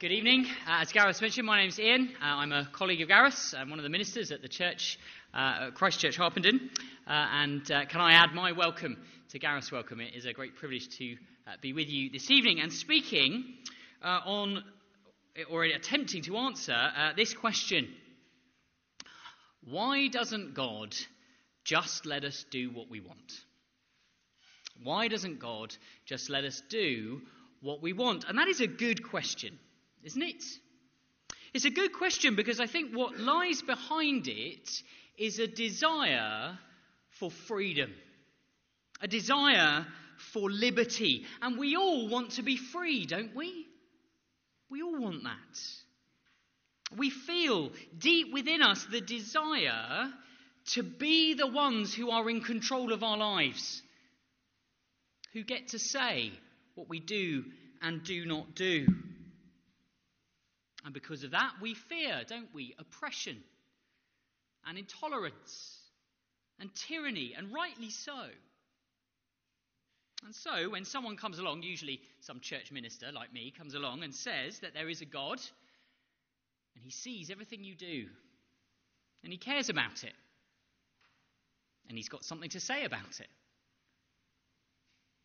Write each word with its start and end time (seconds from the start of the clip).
Good 0.00 0.12
evening. 0.12 0.46
Uh, 0.66 0.80
as 0.80 0.92
Gareth 0.92 1.20
mentioned, 1.20 1.46
my 1.46 1.60
name's 1.60 1.78
Ian. 1.78 2.08
Uh, 2.22 2.24
I'm 2.24 2.52
a 2.52 2.66
colleague 2.72 3.02
of 3.02 3.08
Gareth's. 3.08 3.52
I'm 3.52 3.68
one 3.68 3.78
of 3.78 3.82
the 3.82 3.90
ministers 3.90 4.32
at 4.32 4.40
the 4.40 4.48
church, 4.48 4.98
uh, 5.34 5.66
at 5.66 5.74
Christchurch 5.74 6.16
Harpenden. 6.16 6.70
Uh, 7.06 7.10
and 7.10 7.70
uh, 7.70 7.84
can 7.84 8.00
I 8.00 8.12
add 8.12 8.32
my 8.32 8.52
welcome 8.52 8.96
to 9.28 9.38
Gareth's 9.38 9.70
welcome? 9.70 10.00
It 10.00 10.14
is 10.14 10.24
a 10.24 10.32
great 10.32 10.56
privilege 10.56 10.88
to 10.96 11.16
uh, 11.46 11.50
be 11.60 11.74
with 11.74 11.88
you 11.90 12.08
this 12.08 12.30
evening 12.30 12.60
and 12.62 12.72
speaking 12.72 13.44
on, 14.02 14.64
or 15.50 15.64
attempting 15.64 16.22
to 16.22 16.36
answer 16.38 16.78
this 17.14 17.34
question 17.34 17.86
Why 19.62 20.08
doesn't 20.08 20.54
God 20.54 20.96
just 21.62 22.06
let 22.06 22.24
us 22.24 22.46
do 22.50 22.70
what 22.70 22.88
we 22.88 23.00
want? 23.00 23.32
Why 24.82 25.08
doesn't 25.08 25.40
God 25.40 25.76
just 26.06 26.30
let 26.30 26.44
us 26.44 26.62
do 26.70 27.20
what 27.60 27.82
we 27.82 27.92
want? 27.92 28.24
And 28.26 28.38
that 28.38 28.48
is 28.48 28.62
a 28.62 28.66
good 28.66 29.06
question 29.06 29.58
isn't 30.04 30.22
it? 30.22 30.42
It's 31.52 31.64
a 31.64 31.70
good 31.70 31.92
question 31.92 32.36
because 32.36 32.60
I 32.60 32.66
think 32.66 32.92
what 32.94 33.18
lies 33.18 33.62
behind 33.62 34.28
it 34.28 34.70
is 35.18 35.38
a 35.38 35.46
desire 35.46 36.58
for 37.18 37.30
freedom, 37.30 37.92
a 39.00 39.08
desire 39.08 39.86
for 40.32 40.50
liberty. 40.50 41.24
And 41.42 41.58
we 41.58 41.76
all 41.76 42.08
want 42.08 42.32
to 42.32 42.42
be 42.42 42.56
free, 42.56 43.04
don't 43.04 43.34
we? 43.34 43.66
We 44.70 44.82
all 44.82 45.00
want 45.00 45.24
that. 45.24 46.96
We 46.96 47.10
feel 47.10 47.70
deep 47.98 48.32
within 48.32 48.62
us 48.62 48.84
the 48.90 49.00
desire 49.00 50.10
to 50.72 50.82
be 50.82 51.34
the 51.34 51.46
ones 51.46 51.94
who 51.94 52.10
are 52.10 52.28
in 52.30 52.40
control 52.40 52.92
of 52.92 53.02
our 53.02 53.16
lives, 53.16 53.82
who 55.32 55.42
get 55.42 55.68
to 55.68 55.78
say 55.78 56.32
what 56.74 56.88
we 56.88 57.00
do 57.00 57.44
and 57.82 58.04
do 58.04 58.24
not 58.24 58.54
do. 58.54 58.86
And 60.84 60.94
because 60.94 61.24
of 61.24 61.32
that, 61.32 61.52
we 61.60 61.74
fear, 61.74 62.22
don't 62.26 62.52
we, 62.54 62.74
oppression 62.78 63.36
and 64.66 64.78
intolerance 64.78 65.78
and 66.58 66.70
tyranny, 66.74 67.34
and 67.36 67.52
rightly 67.52 67.90
so. 67.90 68.26
And 70.24 70.34
so, 70.34 70.70
when 70.70 70.84
someone 70.84 71.16
comes 71.16 71.38
along, 71.38 71.62
usually 71.62 72.00
some 72.20 72.40
church 72.40 72.70
minister 72.70 73.10
like 73.12 73.32
me 73.32 73.52
comes 73.56 73.74
along 73.74 74.02
and 74.02 74.14
says 74.14 74.58
that 74.58 74.74
there 74.74 74.88
is 74.90 75.00
a 75.00 75.06
God, 75.06 75.40
and 76.74 76.84
he 76.84 76.90
sees 76.90 77.30
everything 77.30 77.64
you 77.64 77.74
do, 77.74 78.06
and 79.24 79.32
he 79.32 79.38
cares 79.38 79.70
about 79.70 80.04
it, 80.04 80.12
and 81.88 81.96
he's 81.96 82.10
got 82.10 82.24
something 82.24 82.50
to 82.50 82.60
say 82.60 82.84
about 82.84 83.20
it. 83.20 83.28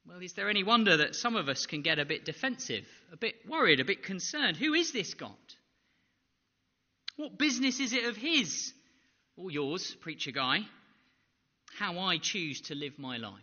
Well, 0.08 0.22
is 0.22 0.34
there 0.34 0.50
any 0.50 0.64
wonder 0.64 0.98
that 0.98 1.16
some 1.16 1.36
of 1.36 1.50
us 1.50 1.66
can 1.66 1.82
get 1.82 1.98
a 1.98 2.06
bit 2.06 2.26
defensive, 2.26 2.86
a 3.12 3.18
bit 3.18 3.36
worried, 3.48 3.80
a 3.80 3.86
bit 3.86 4.04
concerned? 4.04 4.56
Who 4.58 4.74
is 4.74 4.92
this 4.92 5.16
God? 5.16 5.32
What 7.18 7.40
business 7.40 7.80
is 7.80 7.94
it 7.94 8.06
of 8.06 8.16
His, 8.16 8.74
or 9.36 9.50
yours, 9.50 9.96
preacher 10.02 10.32
guy, 10.32 10.60
how 11.80 11.98
I 11.98 12.18
choose 12.18 12.62
to 12.62 12.76
live 12.76 13.00
my 13.00 13.18
life? 13.18 13.34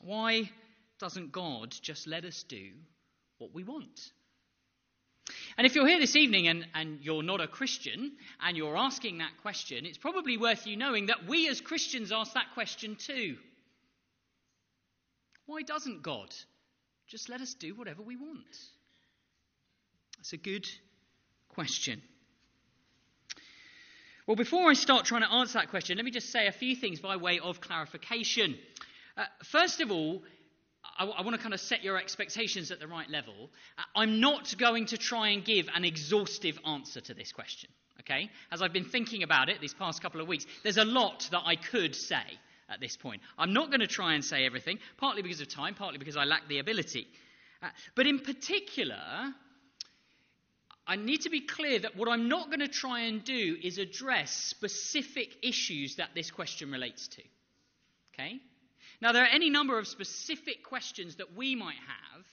Why 0.00 0.50
doesn't 0.98 1.32
God 1.32 1.74
just 1.80 2.06
let 2.06 2.24
us 2.24 2.42
do 2.42 2.72
what 3.38 3.54
we 3.54 3.64
want? 3.64 4.00
And 5.56 5.66
if 5.66 5.74
you're 5.74 5.88
here 5.88 5.98
this 5.98 6.16
evening 6.16 6.48
and, 6.48 6.66
and, 6.74 7.00
you're 7.00 7.22
not 7.22 7.40
a 7.40 7.48
Christian 7.48 8.12
and 8.40 8.56
you're 8.56 8.76
asking 8.76 9.18
that 9.18 9.32
question, 9.42 9.86
it's 9.86 9.98
probably 9.98 10.36
worth 10.36 10.66
you 10.66 10.76
knowing 10.76 11.06
that 11.06 11.26
we 11.26 11.48
as 11.48 11.60
Christians 11.60 12.12
ask 12.12 12.34
that 12.34 12.52
question 12.54 12.96
too. 12.96 13.36
Why 15.46 15.62
doesn't 15.62 16.02
God 16.02 16.34
just 17.08 17.28
let 17.28 17.40
us 17.40 17.54
do 17.54 17.74
whatever 17.74 18.02
we 18.02 18.16
want? 18.16 18.56
That's 20.18 20.32
a 20.32 20.36
good 20.36 20.66
question. 21.48 22.02
Well, 24.26 24.36
before 24.36 24.68
I 24.68 24.74
start 24.74 25.04
trying 25.04 25.22
to 25.22 25.32
answer 25.32 25.58
that 25.58 25.70
question, 25.70 25.96
let 25.96 26.04
me 26.04 26.10
just 26.10 26.30
say 26.30 26.48
a 26.48 26.52
few 26.52 26.74
things 26.74 26.98
by 26.98 27.16
way 27.16 27.38
of 27.38 27.60
clarification. 27.60 28.58
Uh, 29.16 29.24
first 29.44 29.80
of 29.80 29.92
all, 29.92 30.24
I, 30.98 31.04
I 31.04 31.22
want 31.22 31.36
to 31.36 31.40
kind 31.40 31.54
of 31.54 31.60
set 31.60 31.84
your 31.84 31.96
expectations 31.96 32.72
at 32.72 32.80
the 32.80 32.88
right 32.88 33.08
level. 33.08 33.50
Uh, 33.78 33.82
I'm 33.94 34.20
not 34.20 34.56
going 34.58 34.86
to 34.86 34.98
try 34.98 35.28
and 35.28 35.44
give 35.44 35.68
an 35.72 35.84
exhaustive 35.84 36.58
answer 36.66 37.00
to 37.02 37.14
this 37.14 37.30
question, 37.30 37.70
okay? 38.00 38.30
As 38.50 38.62
I've 38.62 38.72
been 38.72 38.84
thinking 38.84 39.22
about 39.22 39.48
it 39.48 39.60
these 39.60 39.74
past 39.74 40.02
couple 40.02 40.20
of 40.20 40.26
weeks, 40.26 40.44
there's 40.64 40.78
a 40.78 40.84
lot 40.84 41.28
that 41.30 41.42
I 41.46 41.54
could 41.54 41.94
say 41.94 42.24
at 42.68 42.80
this 42.80 42.96
point. 42.96 43.22
I'm 43.38 43.52
not 43.52 43.68
going 43.70 43.80
to 43.80 43.86
try 43.86 44.14
and 44.14 44.24
say 44.24 44.44
everything, 44.44 44.78
partly 44.96 45.22
because 45.22 45.40
of 45.40 45.48
time, 45.48 45.74
partly 45.74 45.98
because 45.98 46.16
I 46.16 46.24
lack 46.24 46.48
the 46.48 46.58
ability. 46.58 47.06
Uh, 47.62 47.68
but 47.94 48.06
in 48.06 48.18
particular, 48.18 49.00
I 50.86 50.96
need 50.96 51.22
to 51.22 51.30
be 51.30 51.40
clear 51.40 51.80
that 51.80 51.96
what 51.96 52.08
I'm 52.08 52.28
not 52.28 52.46
going 52.46 52.60
to 52.60 52.68
try 52.68 53.00
and 53.02 53.24
do 53.24 53.56
is 53.62 53.78
address 53.78 54.30
specific 54.30 55.36
issues 55.42 55.96
that 55.96 56.10
this 56.14 56.30
question 56.30 56.70
relates 56.70 57.08
to. 57.08 57.22
Okay? 58.14 58.40
Now, 59.00 59.12
there 59.12 59.22
are 59.22 59.28
any 59.32 59.50
number 59.50 59.78
of 59.78 59.86
specific 59.86 60.62
questions 60.62 61.16
that 61.16 61.36
we 61.36 61.54
might 61.54 61.76
have 61.76 62.24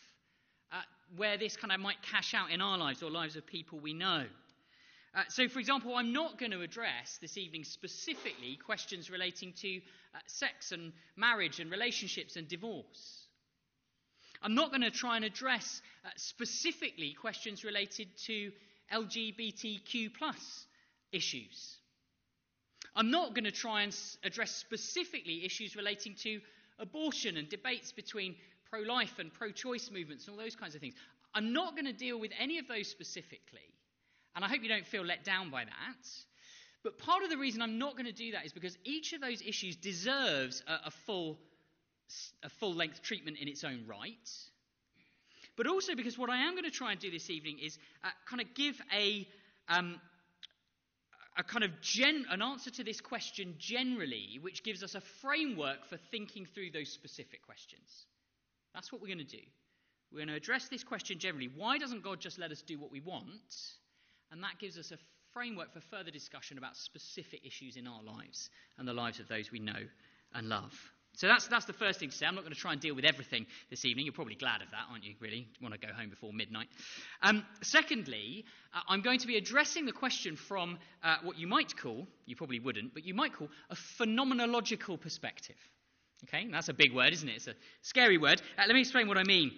uh, 0.72 0.82
where 1.18 1.38
this 1.38 1.58
kind 1.58 1.72
of 1.72 1.80
might 1.80 2.02
cash 2.02 2.34
out 2.34 2.52
in 2.52 2.62
our 2.62 2.78
lives 2.78 3.04
or 3.04 3.12
lives 3.12 3.36
of 3.36 3.46
people 3.46 3.80
we 3.80 3.94
know. 3.94 4.26
Uh, 5.16 5.24
so, 5.30 5.48
for 5.48 5.60
example, 5.60 5.96
I'm 5.96 6.12
not 6.12 6.40
going 6.40 6.52
to 6.52 6.62
address 6.62 7.20
this 7.22 7.38
evening 7.38 7.64
specifically 7.64 8.58
questions 8.66 9.12
relating 9.12 9.54
to 9.62 9.78
uh, 9.78 10.20
sex 10.26 10.72
and 10.72 10.92
marriage 11.16 11.60
and 11.60 11.70
relationships 11.70 12.36
and 12.36 12.48
divorce. 12.48 13.28
I'm 14.42 14.56
not 14.56 14.72
going 14.72 14.82
to 14.82 14.92
try 14.92 15.16
and 15.16 15.24
address 15.24 15.82
uh, 16.04 16.10
specifically 16.16 17.14
questions 17.14 17.64
related 17.64 18.08
to 18.26 18.52
LGBTQ 18.92 20.10
issues. 21.12 21.78
I'm 22.96 23.12
not 23.12 23.36
going 23.36 23.46
to 23.46 23.52
try 23.52 23.84
and 23.84 23.96
address 24.24 24.52
specifically 24.52 25.46
issues 25.46 25.76
relating 25.76 26.16
to 26.24 26.40
abortion 26.80 27.38
and 27.38 27.48
debates 27.48 27.92
between 27.92 28.36
pro 28.70 28.82
life 28.82 29.20
and 29.20 29.32
pro 29.34 29.52
choice 29.52 29.92
movements 29.92 30.28
and 30.28 30.36
all 30.36 30.44
those 30.44 30.56
kinds 30.56 30.74
of 30.74 30.82
things. 30.82 30.96
I'm 31.36 31.54
not 31.54 31.76
going 31.76 31.86
to 31.86 31.94
deal 31.94 32.20
with 32.20 32.32
any 32.40 32.58
of 32.58 32.68
those 32.68 32.88
specifically. 32.88 33.62
And 34.36 34.44
I 34.44 34.48
hope 34.48 34.64
you 34.64 34.70
don't 34.70 34.86
feel 34.86 35.06
let 35.06 35.24
down 35.24 35.50
by 35.50 35.66
that. 35.66 36.08
But 36.84 36.98
part 36.98 37.24
of 37.24 37.30
the 37.30 37.38
reason 37.38 37.62
I'm 37.62 37.78
not 37.78 37.94
going 37.94 38.06
to 38.06 38.12
do 38.12 38.32
that 38.32 38.46
is 38.46 38.52
because 38.52 38.78
each 38.84 39.14
of 39.14 39.22
those 39.22 39.42
issues 39.42 39.76
deserves 39.76 40.64
a, 40.68 40.88
a 40.88 40.92
full, 40.92 41.38
a 42.44 42.50
full 42.50 42.74
length 42.74 43.02
treatment 43.02 43.38
in 43.38 43.48
its 43.48 43.64
own 43.64 43.86
right. 43.88 44.30
But 45.56 45.68
also 45.68 45.96
because 45.96 46.18
what 46.18 46.30
I 46.30 46.40
am 46.40 46.54
going 46.54 46.64
to 46.64 46.72
try 46.72 46.92
and 46.92 47.00
do 47.00 47.12
this 47.12 47.30
evening 47.30 47.60
is 47.64 47.78
uh, 48.04 48.10
kind 48.28 48.42
of 48.42 48.54
give 48.56 48.76
a, 48.94 49.28
um, 49.70 50.02
a 51.38 51.44
kind 51.44 51.64
of 51.64 51.80
gen- 51.80 52.26
an 52.30 52.42
answer 52.42 52.72
to 52.72 52.84
this 52.84 53.00
question 53.00 53.56
generally, 53.60 54.40
which 54.42 54.64
gives 54.64 54.84
us 54.84 54.96
a 54.96 55.02
framework 55.02 55.86
for 55.86 55.98
thinking 56.12 56.46
through 56.46 56.72
those 56.72 56.90
specific 56.90 57.46
questions. 57.46 58.08
That's 58.74 58.92
what 58.92 59.02
we're 59.02 59.08
going 59.08 59.20
to 59.20 59.24
do. 59.24 59.44
We're 60.12 60.20
going 60.20 60.30
to 60.30 60.36
address 60.36 60.68
this 60.68 60.84
question 60.84 61.18
generally. 61.20 61.50
Why 61.56 61.78
doesn't 61.78 62.04
God 62.04 62.20
just 62.20 62.40
let 62.40 62.52
us 62.52 62.62
do 62.62 62.80
what 62.80 62.92
we 62.92 63.00
want? 63.00 63.54
And 64.34 64.44
that 64.44 64.58
gives 64.60 64.80
us 64.80 64.92
a 64.92 64.98
framework 65.32 65.72
for 65.72 65.80
further 65.80 66.10
discussion 66.10 66.58
about 66.58 66.76
specific 66.76 67.46
issues 67.46 67.78
in 67.78 67.88
our 67.88 68.02
lives 68.04 68.50
and 68.80 68.88
the 68.88 68.94
lives 68.94 69.20
of 69.20 69.28
those 69.28 69.52
we 69.52 69.60
know 69.60 69.80
and 70.34 70.50
love. 70.50 70.74
So 71.16 71.28
that's, 71.28 71.46
that's 71.48 71.66
the 71.66 71.74
first 71.74 72.00
thing 72.00 72.10
to 72.10 72.16
say. 72.16 72.26
I'm 72.26 72.34
not 72.34 72.44
going 72.44 72.56
to 72.56 72.60
try 72.60 72.72
and 72.72 72.82
deal 72.82 72.96
with 72.96 73.06
everything 73.06 73.46
this 73.70 73.86
evening. 73.86 74.08
You're 74.08 74.14
probably 74.14 74.34
glad 74.34 74.64
of 74.64 74.72
that, 74.72 74.86
aren't 74.90 75.04
you, 75.04 75.14
really? 75.20 75.48
You 75.60 75.62
want 75.62 75.80
to 75.80 75.88
go 75.88 75.94
home 75.94 76.10
before 76.10 76.34
midnight. 76.34 76.68
Um, 77.22 77.46
secondly, 77.62 78.46
uh, 78.74 78.80
I'm 78.90 79.02
going 79.02 79.20
to 79.20 79.28
be 79.28 79.38
addressing 79.38 79.86
the 79.86 79.92
question 79.92 80.36
from 80.36 80.80
uh, 81.04 81.18
what 81.22 81.38
you 81.38 81.46
might 81.46 81.78
call, 81.78 82.08
you 82.26 82.36
probably 82.36 82.60
wouldn't, 82.60 82.96
but 82.96 83.06
you 83.06 83.14
might 83.14 83.36
call 83.36 83.50
a 83.70 83.76
phenomenological 83.76 85.00
perspective. 85.00 85.58
Okay, 86.24 86.48
that's 86.52 86.70
a 86.70 86.74
big 86.74 86.96
word, 86.96 87.14
isn't 87.14 87.30
it? 87.30 87.36
It's 87.36 87.48
a 87.48 87.54
scary 87.84 88.18
word. 88.18 88.42
Uh, 88.58 88.64
let 88.66 88.74
me 88.74 88.82
explain 88.82 89.08
what 89.08 89.20
I 89.20 89.24
mean. 89.24 89.52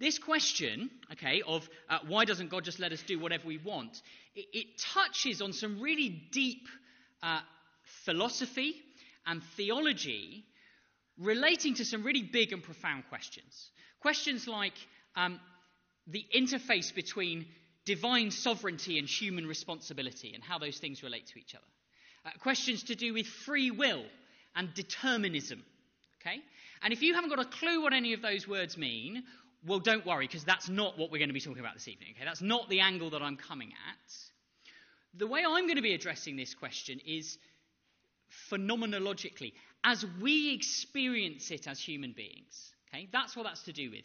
This 0.00 0.18
question, 0.18 0.90
okay, 1.12 1.42
of 1.46 1.68
uh, 1.88 1.98
why 2.08 2.24
doesn't 2.24 2.50
God 2.50 2.64
just 2.64 2.80
let 2.80 2.92
us 2.92 3.02
do 3.02 3.18
whatever 3.18 3.46
we 3.46 3.58
want, 3.58 4.00
it, 4.34 4.46
it 4.52 4.66
touches 4.78 5.40
on 5.40 5.52
some 5.52 5.80
really 5.80 6.08
deep 6.32 6.66
uh, 7.22 7.40
philosophy 8.04 8.74
and 9.26 9.42
theology 9.56 10.44
relating 11.18 11.74
to 11.74 11.84
some 11.84 12.02
really 12.02 12.22
big 12.22 12.52
and 12.52 12.62
profound 12.62 13.04
questions. 13.08 13.70
Questions 14.00 14.48
like 14.48 14.74
um, 15.16 15.38
the 16.06 16.24
interface 16.34 16.92
between 16.94 17.46
divine 17.84 18.30
sovereignty 18.30 18.98
and 18.98 19.08
human 19.08 19.46
responsibility 19.46 20.32
and 20.34 20.42
how 20.42 20.58
those 20.58 20.78
things 20.78 21.02
relate 21.02 21.26
to 21.28 21.38
each 21.38 21.54
other. 21.54 21.64
Uh, 22.26 22.30
questions 22.40 22.82
to 22.84 22.94
do 22.94 23.12
with 23.14 23.26
free 23.26 23.70
will 23.70 24.02
and 24.56 24.72
determinism. 24.74 25.62
Okay? 26.20 26.40
And 26.82 26.92
if 26.92 27.02
you 27.02 27.14
haven't 27.14 27.30
got 27.30 27.38
a 27.38 27.48
clue 27.48 27.82
what 27.82 27.92
any 27.92 28.12
of 28.12 28.22
those 28.22 28.48
words 28.48 28.76
mean, 28.76 29.24
well, 29.66 29.78
don't 29.80 30.04
worry, 30.04 30.26
because 30.26 30.44
that's 30.44 30.68
not 30.68 30.98
what 30.98 31.10
we're 31.10 31.18
going 31.18 31.28
to 31.28 31.34
be 31.34 31.40
talking 31.40 31.60
about 31.60 31.74
this 31.74 31.88
evening. 31.88 32.08
Okay, 32.16 32.24
that's 32.24 32.42
not 32.42 32.68
the 32.68 32.80
angle 32.80 33.10
that 33.10 33.22
I'm 33.22 33.36
coming 33.36 33.68
at. 33.68 34.12
The 35.16 35.26
way 35.26 35.42
I'm 35.46 35.64
going 35.64 35.76
to 35.76 35.82
be 35.82 35.94
addressing 35.94 36.36
this 36.36 36.54
question 36.54 37.00
is 37.06 37.38
phenomenologically, 38.50 39.52
as 39.84 40.04
we 40.20 40.54
experience 40.54 41.50
it 41.50 41.66
as 41.66 41.80
human 41.80 42.12
beings. 42.12 42.72
Okay, 42.92 43.08
that's 43.12 43.36
what 43.36 43.44
that's 43.44 43.62
to 43.62 43.72
do 43.72 43.90
with 43.90 44.04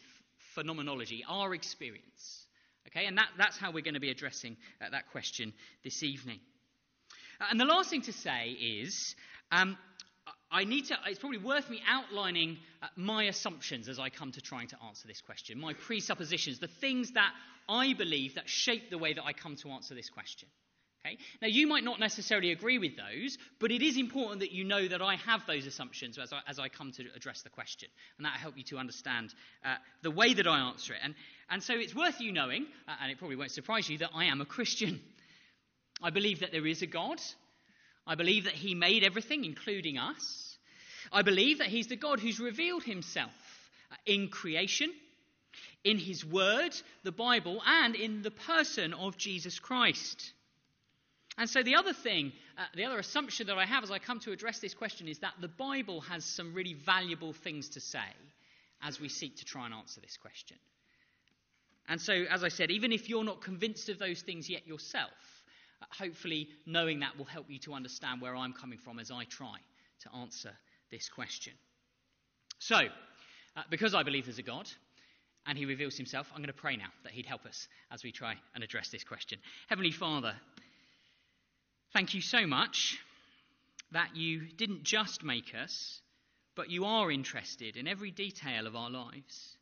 phenomenology, 0.55 1.23
our 1.27 1.53
experience. 1.53 2.45
Okay, 2.87 3.05
and 3.05 3.17
that, 3.17 3.29
that's 3.37 3.57
how 3.57 3.71
we're 3.71 3.83
going 3.83 3.93
to 3.93 3.99
be 3.99 4.09
addressing 4.09 4.57
uh, 4.81 4.89
that 4.89 5.11
question 5.11 5.53
this 5.83 6.03
evening. 6.03 6.39
Uh, 7.39 7.45
and 7.51 7.59
the 7.59 7.65
last 7.65 7.89
thing 7.89 8.01
to 8.01 8.13
say 8.13 8.49
is 8.51 9.15
um, 9.51 9.77
I 10.51 10.63
need 10.63 10.85
to, 10.87 10.97
it's 11.05 11.19
probably 11.19 11.37
worth 11.37 11.69
me 11.69 11.81
outlining 11.87 12.57
uh, 12.81 12.87
my 12.95 13.25
assumptions 13.25 13.87
as 13.87 13.99
I 13.99 14.09
come 14.09 14.31
to 14.31 14.41
trying 14.41 14.67
to 14.69 14.77
answer 14.87 15.07
this 15.07 15.21
question, 15.21 15.59
my 15.59 15.73
presuppositions, 15.73 16.59
the 16.59 16.67
things 16.67 17.11
that 17.11 17.31
I 17.67 17.93
believe 17.93 18.35
that 18.35 18.49
shape 18.49 18.89
the 18.89 18.97
way 18.97 19.13
that 19.13 19.23
I 19.23 19.33
come 19.33 19.55
to 19.57 19.69
answer 19.69 19.93
this 19.93 20.09
question. 20.09 20.49
Okay? 21.05 21.17
Now, 21.41 21.47
you 21.47 21.67
might 21.67 21.83
not 21.83 21.99
necessarily 21.99 22.51
agree 22.51 22.77
with 22.77 22.93
those, 22.97 23.37
but 23.59 23.71
it 23.71 23.81
is 23.81 23.95
important 23.95 24.41
that 24.41 24.51
you 24.51 24.63
know 24.63 24.87
that 24.87 25.01
I 25.01 25.15
have 25.15 25.41
those 25.47 25.65
assumptions 25.65 26.17
as 26.17 26.33
I, 26.33 26.41
as 26.47 26.59
I 26.59 26.67
come 26.67 26.91
to 26.93 27.05
address 27.15 27.41
the 27.41 27.49
question. 27.49 27.89
And 28.17 28.25
that 28.25 28.33
will 28.33 28.39
help 28.39 28.57
you 28.57 28.63
to 28.65 28.77
understand 28.77 29.33
uh, 29.63 29.75
the 30.01 30.11
way 30.11 30.33
that 30.33 30.47
I 30.47 30.59
answer 30.59 30.93
it. 30.93 30.99
And, 31.03 31.15
and 31.49 31.63
so 31.63 31.73
it's 31.75 31.95
worth 31.95 32.19
you 32.19 32.33
knowing, 32.33 32.65
uh, 32.87 32.93
and 33.01 33.11
it 33.11 33.17
probably 33.17 33.37
won't 33.37 33.51
surprise 33.51 33.87
you, 33.87 33.99
that 33.99 34.11
I 34.13 34.25
am 34.25 34.41
a 34.41 34.45
Christian. 34.45 34.99
I 36.01 36.09
believe 36.09 36.41
that 36.41 36.51
there 36.51 36.67
is 36.67 36.81
a 36.81 36.87
God. 36.87 37.21
I 38.09 38.15
believe 38.15 38.45
that 38.45 38.55
He 38.55 38.73
made 38.73 39.03
everything, 39.03 39.45
including 39.45 39.99
us. 39.99 40.57
I 41.13 41.21
believe 41.21 41.59
that 41.59 41.67
He's 41.67 41.87
the 41.87 41.95
God 41.95 42.19
who's 42.19 42.39
revealed 42.39 42.83
Himself 42.83 43.31
in 44.07 44.29
creation, 44.29 44.91
in 45.83 45.99
His 45.99 46.25
Word, 46.25 46.75
the 47.03 47.11
Bible, 47.11 47.61
and 47.63 47.95
in 47.95 48.23
the 48.23 48.31
person 48.31 48.95
of 48.95 49.15
Jesus 49.15 49.59
Christ. 49.59 50.33
And 51.37 51.47
so, 51.47 51.61
the 51.61 51.75
other 51.75 51.93
thing, 51.93 52.31
uh, 52.57 52.63
the 52.75 52.85
other 52.85 52.97
assumption 52.97 53.45
that 53.45 53.59
I 53.59 53.65
have 53.65 53.83
as 53.83 53.91
I 53.91 53.99
come 53.99 54.19
to 54.21 54.31
address 54.31 54.57
this 54.57 54.73
question 54.73 55.07
is 55.07 55.19
that 55.19 55.35
the 55.39 55.47
Bible 55.47 56.01
has 56.01 56.25
some 56.25 56.55
really 56.55 56.73
valuable 56.73 57.31
things 57.31 57.69
to 57.69 57.79
say 57.79 57.99
as 58.81 58.99
we 58.99 59.07
seek 59.07 59.37
to 59.37 59.45
try 59.45 59.65
and 59.65 59.73
answer 59.73 60.01
this 60.01 60.17
question. 60.17 60.57
And 61.87 62.01
so, 62.01 62.13
as 62.13 62.43
I 62.43 62.49
said, 62.49 62.71
even 62.71 62.91
if 62.91 63.07
you're 63.07 63.23
not 63.23 63.43
convinced 63.43 63.87
of 63.89 63.99
those 63.99 64.21
things 64.21 64.49
yet 64.49 64.67
yourself, 64.67 65.11
hopefully 65.91 66.49
knowing 66.65 66.99
that 67.01 67.17
will 67.17 67.25
help 67.25 67.49
you 67.49 67.59
to 67.59 67.73
understand 67.73 68.21
where 68.21 68.35
I'm 68.35 68.53
coming 68.53 68.79
from 68.79 68.99
as 68.99 69.11
I 69.11 69.25
try 69.25 69.57
to 70.01 70.15
answer 70.15 70.51
this 70.91 71.09
question. 71.09 71.53
So, 72.59 72.75
uh, 72.75 73.63
because 73.69 73.93
I 73.93 74.03
believe 74.03 74.25
there's 74.25 74.39
a 74.39 74.43
God, 74.43 74.69
and 75.45 75.57
he 75.57 75.65
reveals 75.65 75.95
himself, 75.95 76.27
I'm 76.31 76.39
going 76.39 76.47
to 76.47 76.53
pray 76.53 76.75
now 76.75 76.89
that 77.03 77.13
he'd 77.13 77.25
help 77.25 77.45
us 77.45 77.67
as 77.91 78.03
we 78.03 78.11
try 78.11 78.35
and 78.53 78.63
address 78.63 78.89
this 78.89 79.03
question. 79.03 79.39
Heavenly 79.69 79.91
Father, 79.91 80.35
Thank 81.91 82.13
you 82.13 82.21
so 82.21 82.45
much 82.45 82.99
that 83.91 84.15
you 84.15 84.41
didn't 84.41 84.83
just 84.83 85.23
make 85.23 85.55
us, 85.55 86.01
but 86.55 86.69
you 86.69 86.85
are 86.85 87.09
interested 87.09 87.77
in 87.77 87.87
every 87.87 88.11
detail 88.11 88.67
of 88.67 88.75
our 88.75 88.91
lives. 88.91 89.57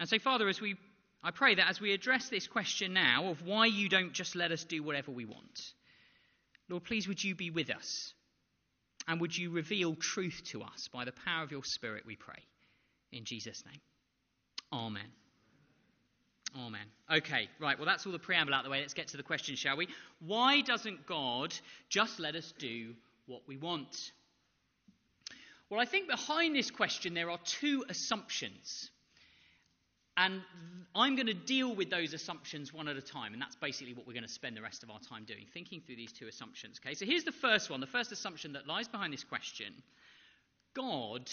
And 0.00 0.08
so, 0.08 0.18
Father, 0.18 0.48
as 0.48 0.60
we, 0.60 0.74
I 1.22 1.30
pray 1.30 1.54
that 1.56 1.68
as 1.68 1.80
we 1.80 1.92
address 1.92 2.28
this 2.28 2.46
question 2.46 2.92
now 2.92 3.28
of 3.28 3.42
why 3.42 3.66
you 3.66 3.88
don't 3.88 4.12
just 4.12 4.36
let 4.36 4.52
us 4.52 4.64
do 4.64 4.82
whatever 4.82 5.10
we 5.10 5.24
want, 5.24 5.72
Lord, 6.68 6.84
please 6.84 7.08
would 7.08 7.22
you 7.22 7.34
be 7.34 7.50
with 7.50 7.70
us? 7.70 8.14
And 9.08 9.20
would 9.20 9.36
you 9.36 9.50
reveal 9.50 9.94
truth 9.94 10.42
to 10.46 10.62
us 10.62 10.88
by 10.92 11.04
the 11.04 11.12
power 11.12 11.44
of 11.44 11.52
your 11.52 11.64
Spirit, 11.64 12.04
we 12.06 12.16
pray. 12.16 12.42
In 13.12 13.24
Jesus' 13.24 13.62
name. 13.64 13.80
Amen. 14.72 15.06
Amen. 16.56 16.86
Okay, 17.12 17.48
right. 17.60 17.78
Well, 17.78 17.86
that's 17.86 18.06
all 18.06 18.12
the 18.12 18.18
preamble 18.18 18.54
out 18.54 18.60
of 18.60 18.64
the 18.64 18.70
way. 18.70 18.80
Let's 18.80 18.94
get 18.94 19.08
to 19.08 19.16
the 19.16 19.22
question, 19.22 19.56
shall 19.56 19.76
we? 19.76 19.88
Why 20.20 20.60
doesn't 20.60 21.06
God 21.06 21.54
just 21.88 22.18
let 22.18 22.34
us 22.34 22.52
do 22.58 22.94
what 23.26 23.42
we 23.46 23.56
want? 23.56 24.12
Well, 25.68 25.80
I 25.80 25.84
think 25.84 26.08
behind 26.08 26.54
this 26.54 26.70
question 26.70 27.14
there 27.14 27.30
are 27.30 27.38
two 27.44 27.84
assumptions. 27.88 28.90
And 30.16 30.40
I'm 30.94 31.14
going 31.14 31.26
to 31.26 31.34
deal 31.34 31.74
with 31.74 31.90
those 31.90 32.14
assumptions 32.14 32.72
one 32.72 32.88
at 32.88 32.96
a 32.96 33.02
time. 33.02 33.34
And 33.34 33.42
that's 33.42 33.56
basically 33.56 33.92
what 33.92 34.06
we're 34.06 34.14
going 34.14 34.22
to 34.22 34.28
spend 34.28 34.56
the 34.56 34.62
rest 34.62 34.82
of 34.82 34.90
our 34.90 34.98
time 35.00 35.24
doing, 35.24 35.44
thinking 35.52 35.82
through 35.84 35.96
these 35.96 36.12
two 36.12 36.26
assumptions. 36.26 36.80
Okay, 36.84 36.94
so 36.94 37.04
here's 37.04 37.24
the 37.24 37.32
first 37.32 37.68
one. 37.68 37.80
The 37.80 37.86
first 37.86 38.12
assumption 38.12 38.54
that 38.54 38.66
lies 38.66 38.88
behind 38.88 39.12
this 39.12 39.24
question 39.24 39.74
God 40.74 41.30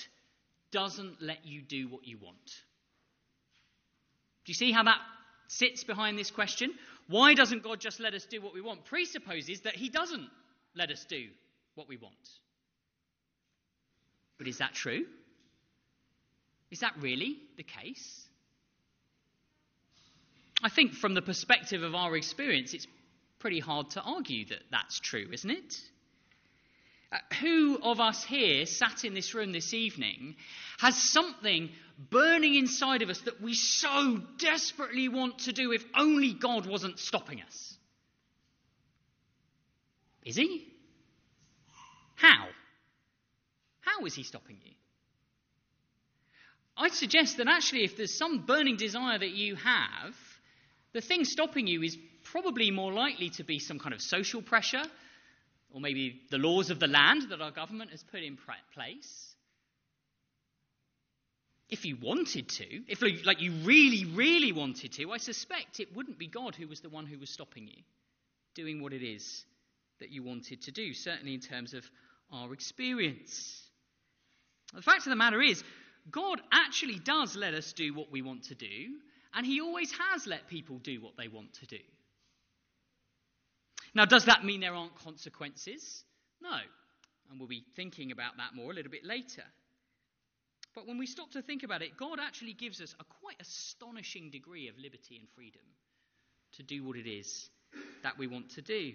doesn't 0.71 1.21
let 1.21 1.45
you 1.45 1.61
do 1.61 1.87
what 1.87 2.05
you 2.05 2.17
want. 2.17 2.45
Do 4.45 4.49
you 4.49 4.53
see 4.53 4.71
how 4.71 4.83
that 4.83 4.99
sits 5.47 5.83
behind 5.83 6.17
this 6.17 6.31
question? 6.31 6.71
Why 7.07 7.33
doesn't 7.33 7.63
God 7.63 7.79
just 7.79 7.99
let 7.99 8.13
us 8.13 8.25
do 8.25 8.41
what 8.41 8.53
we 8.53 8.61
want? 8.61 8.85
Presupposes 8.85 9.61
that 9.61 9.75
He 9.75 9.89
doesn't 9.89 10.27
let 10.75 10.89
us 10.89 11.05
do 11.05 11.27
what 11.75 11.87
we 11.87 11.97
want. 11.97 12.13
But 14.37 14.47
is 14.47 14.57
that 14.57 14.73
true? 14.73 15.05
Is 16.71 16.79
that 16.79 16.93
really 16.99 17.37
the 17.55 17.63
case? 17.63 18.27
I 20.63 20.69
think 20.69 20.93
from 20.93 21.13
the 21.13 21.21
perspective 21.21 21.83
of 21.83 21.93
our 21.93 22.15
experience, 22.15 22.73
it's 22.73 22.87
pretty 23.39 23.59
hard 23.59 23.89
to 23.91 24.01
argue 24.01 24.45
that 24.45 24.61
that's 24.71 24.99
true, 25.01 25.27
isn't 25.33 25.51
it? 25.51 25.75
Uh, 27.11 27.17
who 27.41 27.77
of 27.83 27.99
us 27.99 28.23
here, 28.23 28.65
sat 28.65 29.03
in 29.03 29.13
this 29.13 29.33
room 29.35 29.51
this 29.51 29.73
evening, 29.73 30.35
has 30.79 30.95
something 30.95 31.69
burning 32.09 32.55
inside 32.55 33.01
of 33.01 33.09
us 33.09 33.19
that 33.21 33.41
we 33.41 33.53
so 33.53 34.21
desperately 34.39 35.09
want 35.09 35.39
to 35.39 35.51
do 35.51 35.73
if 35.73 35.83
only 35.95 36.33
God 36.33 36.65
wasn't 36.65 36.97
stopping 36.97 37.41
us? 37.41 37.77
Is 40.23 40.37
He? 40.37 40.65
How? 42.15 42.47
How 43.81 44.05
is 44.05 44.15
He 44.15 44.23
stopping 44.23 44.57
you? 44.63 44.71
I'd 46.77 46.93
suggest 46.93 47.37
that 47.37 47.47
actually, 47.49 47.83
if 47.83 47.97
there's 47.97 48.17
some 48.17 48.45
burning 48.45 48.77
desire 48.77 49.19
that 49.19 49.29
you 49.29 49.55
have, 49.55 50.15
the 50.93 51.01
thing 51.01 51.25
stopping 51.25 51.67
you 51.67 51.81
is 51.81 51.97
probably 52.31 52.71
more 52.71 52.93
likely 52.93 53.29
to 53.31 53.43
be 53.43 53.59
some 53.59 53.79
kind 53.79 53.93
of 53.93 54.01
social 54.01 54.41
pressure 54.41 54.83
or 55.73 55.81
maybe 55.81 56.21
the 56.29 56.37
laws 56.37 56.69
of 56.69 56.79
the 56.79 56.87
land 56.87 57.23
that 57.29 57.41
our 57.41 57.51
government 57.51 57.91
has 57.91 58.03
put 58.03 58.21
in 58.21 58.37
place. 58.73 59.35
If 61.69 61.85
you 61.85 61.97
wanted 61.99 62.47
to, 62.49 62.65
if 62.87 63.01
like 63.25 63.41
you 63.41 63.51
really, 63.63 64.05
really 64.05 64.51
wanted 64.51 64.93
to, 64.93 65.11
I 65.11 65.17
suspect 65.17 65.79
it 65.79 65.95
wouldn't 65.95 66.19
be 66.19 66.27
God 66.27 66.55
who 66.55 66.67
was 66.67 66.81
the 66.81 66.89
one 66.89 67.07
who 67.07 67.17
was 67.17 67.31
stopping 67.31 67.67
you 67.67 67.81
doing 68.53 68.83
what 68.83 68.93
it 68.93 69.03
is 69.03 69.43
that 69.99 70.11
you 70.11 70.21
wanted 70.21 70.61
to 70.61 70.71
do, 70.71 70.93
certainly 70.93 71.33
in 71.33 71.39
terms 71.39 71.73
of 71.73 71.83
our 72.31 72.53
experience. 72.53 73.63
The 74.75 74.81
fact 74.81 74.99
of 74.99 75.09
the 75.09 75.15
matter 75.15 75.41
is, 75.41 75.63
God 76.11 76.39
actually 76.51 76.99
does 76.99 77.35
let 77.35 77.55
us 77.55 77.73
do 77.73 77.95
what 77.95 78.11
we 78.11 78.21
want 78.21 78.43
to 78.45 78.55
do, 78.55 78.97
and 79.35 79.45
He 79.45 79.61
always 79.61 79.91
has 79.91 80.27
let 80.27 80.47
people 80.47 80.79
do 80.79 81.01
what 81.01 81.17
they 81.17 81.27
want 81.27 81.53
to 81.55 81.65
do. 81.65 81.79
Now, 83.95 84.05
does 84.05 84.25
that 84.25 84.43
mean 84.43 84.61
there 84.61 84.73
aren't 84.73 84.95
consequences? 84.95 86.03
No. 86.41 86.57
And 87.29 87.39
we'll 87.39 87.47
be 87.47 87.63
thinking 87.75 88.11
about 88.11 88.37
that 88.37 88.55
more 88.55 88.71
a 88.71 88.73
little 88.73 88.91
bit 88.91 89.05
later. 89.05 89.43
But 90.75 90.87
when 90.87 90.97
we 90.97 91.05
stop 91.05 91.31
to 91.31 91.41
think 91.41 91.63
about 91.63 91.81
it, 91.81 91.97
God 91.97 92.19
actually 92.19 92.53
gives 92.53 92.81
us 92.81 92.95
a 92.99 93.03
quite 93.21 93.35
astonishing 93.39 94.31
degree 94.31 94.67
of 94.67 94.77
liberty 94.77 95.17
and 95.17 95.27
freedom 95.35 95.61
to 96.53 96.63
do 96.63 96.83
what 96.83 96.97
it 96.97 97.07
is 97.07 97.49
that 98.01 98.17
we 98.17 98.27
want 98.27 98.51
to 98.51 98.61
do. 98.61 98.93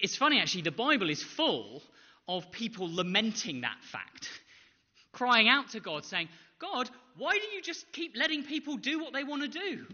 It's 0.00 0.16
funny, 0.16 0.40
actually, 0.40 0.62
the 0.62 0.70
Bible 0.70 1.10
is 1.10 1.22
full 1.22 1.82
of 2.26 2.50
people 2.52 2.94
lamenting 2.94 3.62
that 3.62 3.78
fact, 3.90 4.28
crying 5.12 5.48
out 5.48 5.70
to 5.70 5.80
God, 5.80 6.04
saying, 6.04 6.28
God, 6.60 6.90
why 7.18 7.32
do 7.32 7.46
you 7.54 7.60
just 7.60 7.90
keep 7.92 8.16
letting 8.16 8.44
people 8.44 8.76
do 8.76 9.00
what 9.00 9.12
they 9.12 9.24
want 9.24 9.42
to 9.42 9.48
do? 9.48 9.86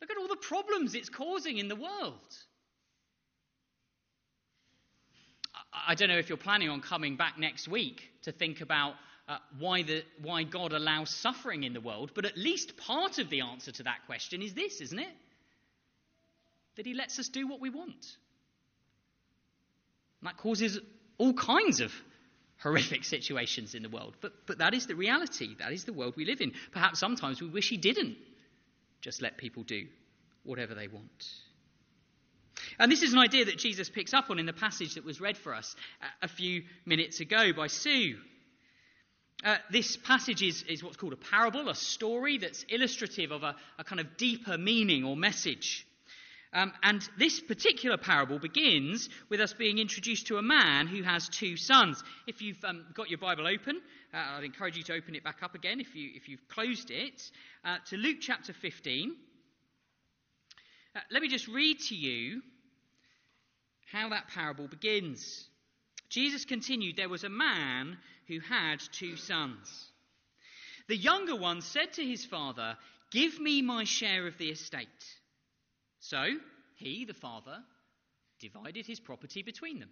Look 0.00 0.10
at 0.10 0.16
all 0.16 0.28
the 0.28 0.36
problems 0.36 0.94
it's 0.94 1.08
causing 1.08 1.58
in 1.58 1.68
the 1.68 1.76
world. 1.76 2.14
I 5.72 5.94
don't 5.94 6.08
know 6.08 6.18
if 6.18 6.28
you're 6.28 6.38
planning 6.38 6.68
on 6.68 6.80
coming 6.80 7.16
back 7.16 7.38
next 7.38 7.68
week 7.68 8.08
to 8.22 8.32
think 8.32 8.60
about 8.60 8.94
uh, 9.28 9.38
why, 9.58 9.82
the, 9.82 10.02
why 10.22 10.44
God 10.44 10.72
allows 10.72 11.10
suffering 11.10 11.64
in 11.64 11.72
the 11.72 11.80
world, 11.80 12.12
but 12.14 12.24
at 12.24 12.36
least 12.36 12.76
part 12.76 13.18
of 13.18 13.28
the 13.28 13.42
answer 13.42 13.72
to 13.72 13.82
that 13.84 14.06
question 14.06 14.42
is 14.42 14.54
this, 14.54 14.80
isn't 14.80 14.98
it? 14.98 15.16
That 16.76 16.86
He 16.86 16.94
lets 16.94 17.18
us 17.18 17.28
do 17.28 17.46
what 17.46 17.60
we 17.60 17.70
want. 17.70 18.16
And 20.20 20.28
that 20.28 20.36
causes 20.36 20.78
all 21.18 21.34
kinds 21.34 21.80
of 21.80 21.92
horrific 22.62 23.04
situations 23.04 23.74
in 23.74 23.82
the 23.82 23.88
world. 23.88 24.16
But, 24.20 24.32
but 24.46 24.58
that 24.58 24.74
is 24.74 24.86
the 24.86 24.94
reality. 24.94 25.56
That 25.58 25.72
is 25.72 25.84
the 25.84 25.92
world 25.92 26.14
we 26.16 26.24
live 26.24 26.40
in. 26.40 26.52
Perhaps 26.72 26.98
sometimes 26.98 27.40
we 27.40 27.48
wish 27.48 27.68
He 27.68 27.76
didn't 27.76 28.16
just 29.00 29.22
let 29.22 29.38
people 29.38 29.62
do 29.62 29.86
whatever 30.44 30.74
they 30.74 30.88
want. 30.88 31.26
And 32.78 32.90
this 32.90 33.02
is 33.02 33.12
an 33.12 33.18
idea 33.18 33.46
that 33.46 33.58
Jesus 33.58 33.88
picks 33.88 34.14
up 34.14 34.30
on 34.30 34.38
in 34.38 34.46
the 34.46 34.52
passage 34.52 34.94
that 34.94 35.04
was 35.04 35.20
read 35.20 35.36
for 35.36 35.54
us 35.54 35.74
a 36.22 36.28
few 36.28 36.62
minutes 36.84 37.20
ago 37.20 37.52
by 37.52 37.66
Sue. 37.66 38.16
Uh, 39.42 39.56
this 39.70 39.96
passage 39.96 40.42
is, 40.42 40.62
is, 40.68 40.84
what's 40.84 40.98
called 40.98 41.14
a 41.14 41.16
parable, 41.16 41.70
a 41.70 41.74
story 41.74 42.36
that's 42.36 42.64
illustrative 42.68 43.30
of 43.32 43.42
a, 43.42 43.56
a 43.78 43.84
kind 43.84 44.00
of 44.00 44.18
deeper 44.18 44.58
meaning 44.58 45.04
or 45.04 45.16
message. 45.16 45.86
Um, 46.52 46.72
and 46.82 47.08
this 47.16 47.40
particular 47.40 47.96
parable 47.96 48.40
begins 48.40 49.08
with 49.28 49.40
us 49.40 49.52
being 49.52 49.78
introduced 49.78 50.26
to 50.26 50.36
a 50.36 50.42
man 50.42 50.88
who 50.88 51.02
has 51.02 51.28
two 51.28 51.56
sons. 51.56 52.02
If 52.26 52.42
you've 52.42 52.62
um, 52.64 52.86
got 52.92 53.08
your 53.08 53.18
Bible 53.18 53.46
open, 53.46 53.80
uh, 54.12 54.16
I'd 54.36 54.44
encourage 54.44 54.76
you 54.76 54.82
to 54.84 54.94
open 54.94 55.14
it 55.14 55.22
back 55.22 55.42
up 55.42 55.54
again 55.54 55.80
if, 55.80 55.94
you, 55.94 56.10
if 56.14 56.28
you've 56.28 56.48
closed 56.48 56.90
it, 56.90 57.22
uh, 57.64 57.76
to 57.90 57.96
Luke 57.96 58.18
chapter 58.20 58.52
15. 58.52 59.14
Uh, 60.96 61.00
let 61.12 61.22
me 61.22 61.28
just 61.28 61.46
read 61.46 61.78
to 61.88 61.94
you 61.94 62.42
how 63.92 64.08
that 64.08 64.28
parable 64.28 64.66
begins. 64.66 65.46
Jesus 66.08 66.44
continued, 66.44 66.96
There 66.96 67.08
was 67.08 67.22
a 67.22 67.28
man 67.28 67.96
who 68.26 68.40
had 68.40 68.80
two 68.92 69.16
sons. 69.16 69.92
The 70.88 70.96
younger 70.96 71.36
one 71.36 71.60
said 71.60 71.92
to 71.94 72.04
his 72.04 72.24
father, 72.24 72.76
Give 73.12 73.38
me 73.38 73.62
my 73.62 73.84
share 73.84 74.26
of 74.26 74.36
the 74.36 74.50
estate. 74.50 74.88
So 76.00 76.24
he, 76.76 77.04
the 77.04 77.14
father, 77.14 77.58
divided 78.40 78.86
his 78.86 79.00
property 79.00 79.42
between 79.42 79.78
them, 79.78 79.90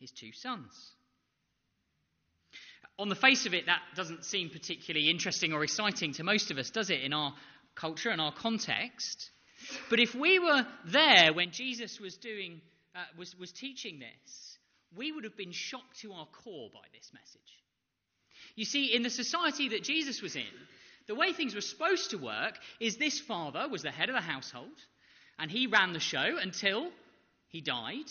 his 0.00 0.10
two 0.10 0.32
sons. 0.32 0.72
On 2.98 3.08
the 3.08 3.14
face 3.14 3.46
of 3.46 3.54
it, 3.54 3.66
that 3.66 3.82
doesn't 3.94 4.24
seem 4.24 4.50
particularly 4.50 5.08
interesting 5.08 5.52
or 5.52 5.62
exciting 5.62 6.12
to 6.14 6.24
most 6.24 6.50
of 6.50 6.58
us, 6.58 6.70
does 6.70 6.90
it, 6.90 7.02
in 7.02 7.12
our 7.12 7.32
culture 7.76 8.10
and 8.10 8.20
our 8.20 8.32
context? 8.32 9.30
But 9.90 10.00
if 10.00 10.14
we 10.14 10.38
were 10.38 10.66
there 10.86 11.32
when 11.32 11.52
Jesus 11.52 12.00
was 12.00 12.16
doing, 12.16 12.60
uh, 12.94 13.04
was, 13.16 13.36
was 13.38 13.52
teaching 13.52 14.00
this, 14.00 14.58
we 14.96 15.12
would 15.12 15.24
have 15.24 15.36
been 15.36 15.52
shocked 15.52 16.00
to 16.00 16.12
our 16.12 16.26
core 16.26 16.70
by 16.72 16.86
this 16.92 17.10
message. 17.12 17.40
You 18.56 18.64
see, 18.64 18.94
in 18.94 19.02
the 19.02 19.10
society 19.10 19.68
that 19.70 19.84
Jesus 19.84 20.22
was 20.22 20.34
in, 20.34 20.42
the 21.06 21.14
way 21.14 21.32
things 21.32 21.54
were 21.54 21.60
supposed 21.60 22.10
to 22.10 22.18
work 22.18 22.58
is 22.80 22.96
this 22.96 23.20
father 23.20 23.68
was 23.68 23.82
the 23.82 23.90
head 23.90 24.08
of 24.08 24.14
the 24.14 24.20
household, 24.20 24.78
and 25.38 25.50
he 25.50 25.66
ran 25.66 25.92
the 25.92 26.00
show 26.00 26.36
until 26.40 26.90
he 27.48 27.60
died. 27.60 28.10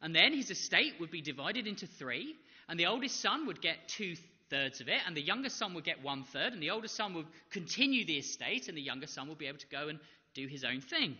And 0.00 0.14
then 0.14 0.32
his 0.32 0.50
estate 0.50 0.94
would 1.00 1.10
be 1.10 1.20
divided 1.20 1.66
into 1.66 1.86
three, 1.86 2.34
and 2.68 2.78
the 2.78 2.86
oldest 2.86 3.20
son 3.20 3.46
would 3.46 3.60
get 3.60 3.88
two 3.88 4.14
thirds 4.50 4.80
of 4.80 4.88
it, 4.88 5.00
and 5.06 5.16
the 5.16 5.22
younger 5.22 5.48
son 5.48 5.74
would 5.74 5.84
get 5.84 6.02
one 6.02 6.24
third, 6.24 6.52
and 6.52 6.62
the 6.62 6.70
older 6.70 6.88
son 6.88 7.14
would 7.14 7.26
continue 7.50 8.04
the 8.04 8.18
estate, 8.18 8.68
and 8.68 8.76
the 8.76 8.82
younger 8.82 9.06
son 9.06 9.28
would 9.28 9.38
be 9.38 9.46
able 9.46 9.58
to 9.58 9.66
go 9.68 9.88
and 9.88 9.98
do 10.34 10.46
his 10.46 10.64
own 10.64 10.80
thing. 10.80 11.16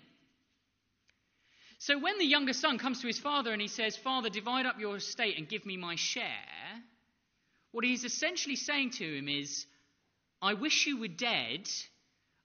So 1.78 1.98
when 1.98 2.18
the 2.18 2.24
younger 2.24 2.52
son 2.52 2.78
comes 2.78 3.00
to 3.02 3.06
his 3.06 3.20
father 3.20 3.52
and 3.52 3.62
he 3.62 3.68
says, 3.68 3.96
Father, 3.96 4.30
divide 4.30 4.66
up 4.66 4.80
your 4.80 4.96
estate 4.96 5.38
and 5.38 5.48
give 5.48 5.64
me 5.64 5.76
my 5.76 5.94
share, 5.94 6.24
what 7.70 7.84
he's 7.84 8.04
essentially 8.04 8.56
saying 8.56 8.90
to 8.92 9.18
him 9.18 9.28
is, 9.28 9.64
I 10.42 10.54
wish 10.54 10.86
you 10.86 10.98
were 10.98 11.08
dead. 11.08 11.68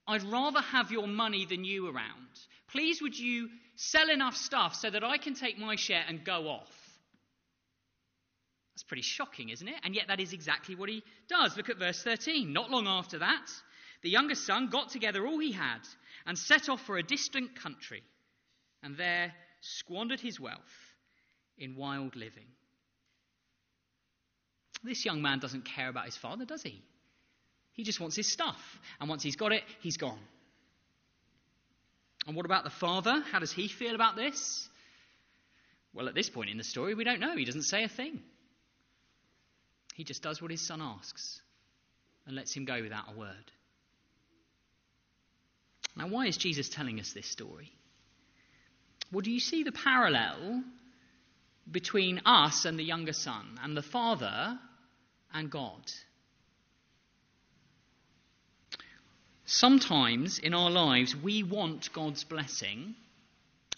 I'd 0.07 0.23
rather 0.23 0.61
have 0.61 0.91
your 0.91 1.07
money 1.07 1.45
than 1.45 1.65
you 1.65 1.87
around. 1.87 2.27
Please, 2.73 3.01
would 3.03 3.17
you 3.17 3.49
sell 3.75 4.09
enough 4.09 4.35
stuff 4.35 4.73
so 4.73 4.89
that 4.89 5.03
I 5.03 5.17
can 5.17 5.35
take 5.35 5.59
my 5.59 5.75
share 5.75 6.03
and 6.07 6.25
go 6.25 6.47
off? 6.47 6.71
That's 8.73 8.83
pretty 8.83 9.03
shocking, 9.03 9.49
isn't 9.49 9.67
it? 9.67 9.75
And 9.83 9.93
yet, 9.93 10.07
that 10.07 10.19
is 10.19 10.33
exactly 10.33 10.75
what 10.75 10.89
he 10.89 11.03
does. 11.29 11.55
Look 11.55 11.69
at 11.69 11.77
verse 11.77 12.01
13. 12.01 12.51
Not 12.51 12.71
long 12.71 12.87
after 12.87 13.19
that, 13.19 13.45
the 14.01 14.09
younger 14.09 14.33
son 14.33 14.69
got 14.69 14.89
together 14.89 15.27
all 15.27 15.37
he 15.37 15.51
had 15.51 15.81
and 16.25 16.35
set 16.35 16.67
off 16.67 16.81
for 16.81 16.97
a 16.97 17.03
distant 17.03 17.61
country, 17.61 18.01
and 18.81 18.97
there 18.97 19.33
squandered 19.61 20.19
his 20.19 20.39
wealth 20.39 20.57
in 21.59 21.75
wild 21.75 22.15
living. 22.15 22.47
This 24.83 25.05
young 25.05 25.21
man 25.21 25.37
doesn't 25.37 25.65
care 25.65 25.89
about 25.89 26.05
his 26.05 26.17
father, 26.17 26.45
does 26.45 26.63
he? 26.63 26.81
He 27.73 27.83
just 27.83 27.99
wants 27.99 28.15
his 28.15 28.31
stuff. 28.31 28.79
And 28.99 29.07
once 29.07 29.21
he's 29.21 29.35
got 29.35 29.51
it, 29.51 29.63
he's 29.81 29.97
gone. 29.97 30.19
And 32.25 32.35
what 32.35 32.45
about 32.45 32.63
the 32.63 32.69
father? 32.69 33.23
How 33.31 33.39
does 33.39 33.51
he 33.51 33.67
feel 33.67 33.95
about 33.95 34.15
this? 34.15 34.67
Well, 35.93 36.07
at 36.07 36.15
this 36.15 36.29
point 36.29 36.49
in 36.49 36.57
the 36.57 36.63
story, 36.63 36.95
we 36.95 37.03
don't 37.03 37.19
know. 37.19 37.35
He 37.35 37.45
doesn't 37.45 37.63
say 37.63 37.83
a 37.83 37.89
thing. 37.89 38.21
He 39.95 40.03
just 40.03 40.23
does 40.23 40.41
what 40.41 40.49
his 40.49 40.61
son 40.61 40.81
asks 40.81 41.41
and 42.25 42.35
lets 42.35 42.53
him 42.53 42.65
go 42.65 42.81
without 42.81 43.13
a 43.13 43.17
word. 43.17 43.51
Now, 45.95 46.07
why 46.07 46.25
is 46.25 46.37
Jesus 46.37 46.69
telling 46.69 46.99
us 46.99 47.13
this 47.13 47.27
story? 47.27 47.71
Well, 49.11 49.21
do 49.21 49.29
you 49.29 49.39
see 49.39 49.63
the 49.63 49.71
parallel 49.71 50.63
between 51.69 52.21
us 52.25 52.65
and 52.65 52.77
the 52.77 52.83
younger 52.83 53.13
son, 53.13 53.59
and 53.61 53.77
the 53.77 53.83
father 53.83 54.57
and 55.33 55.51
God? 55.51 55.91
Sometimes 59.45 60.39
in 60.39 60.53
our 60.53 60.71
lives, 60.71 61.15
we 61.15 61.43
want 61.43 61.91
God's 61.93 62.23
blessing, 62.23 62.95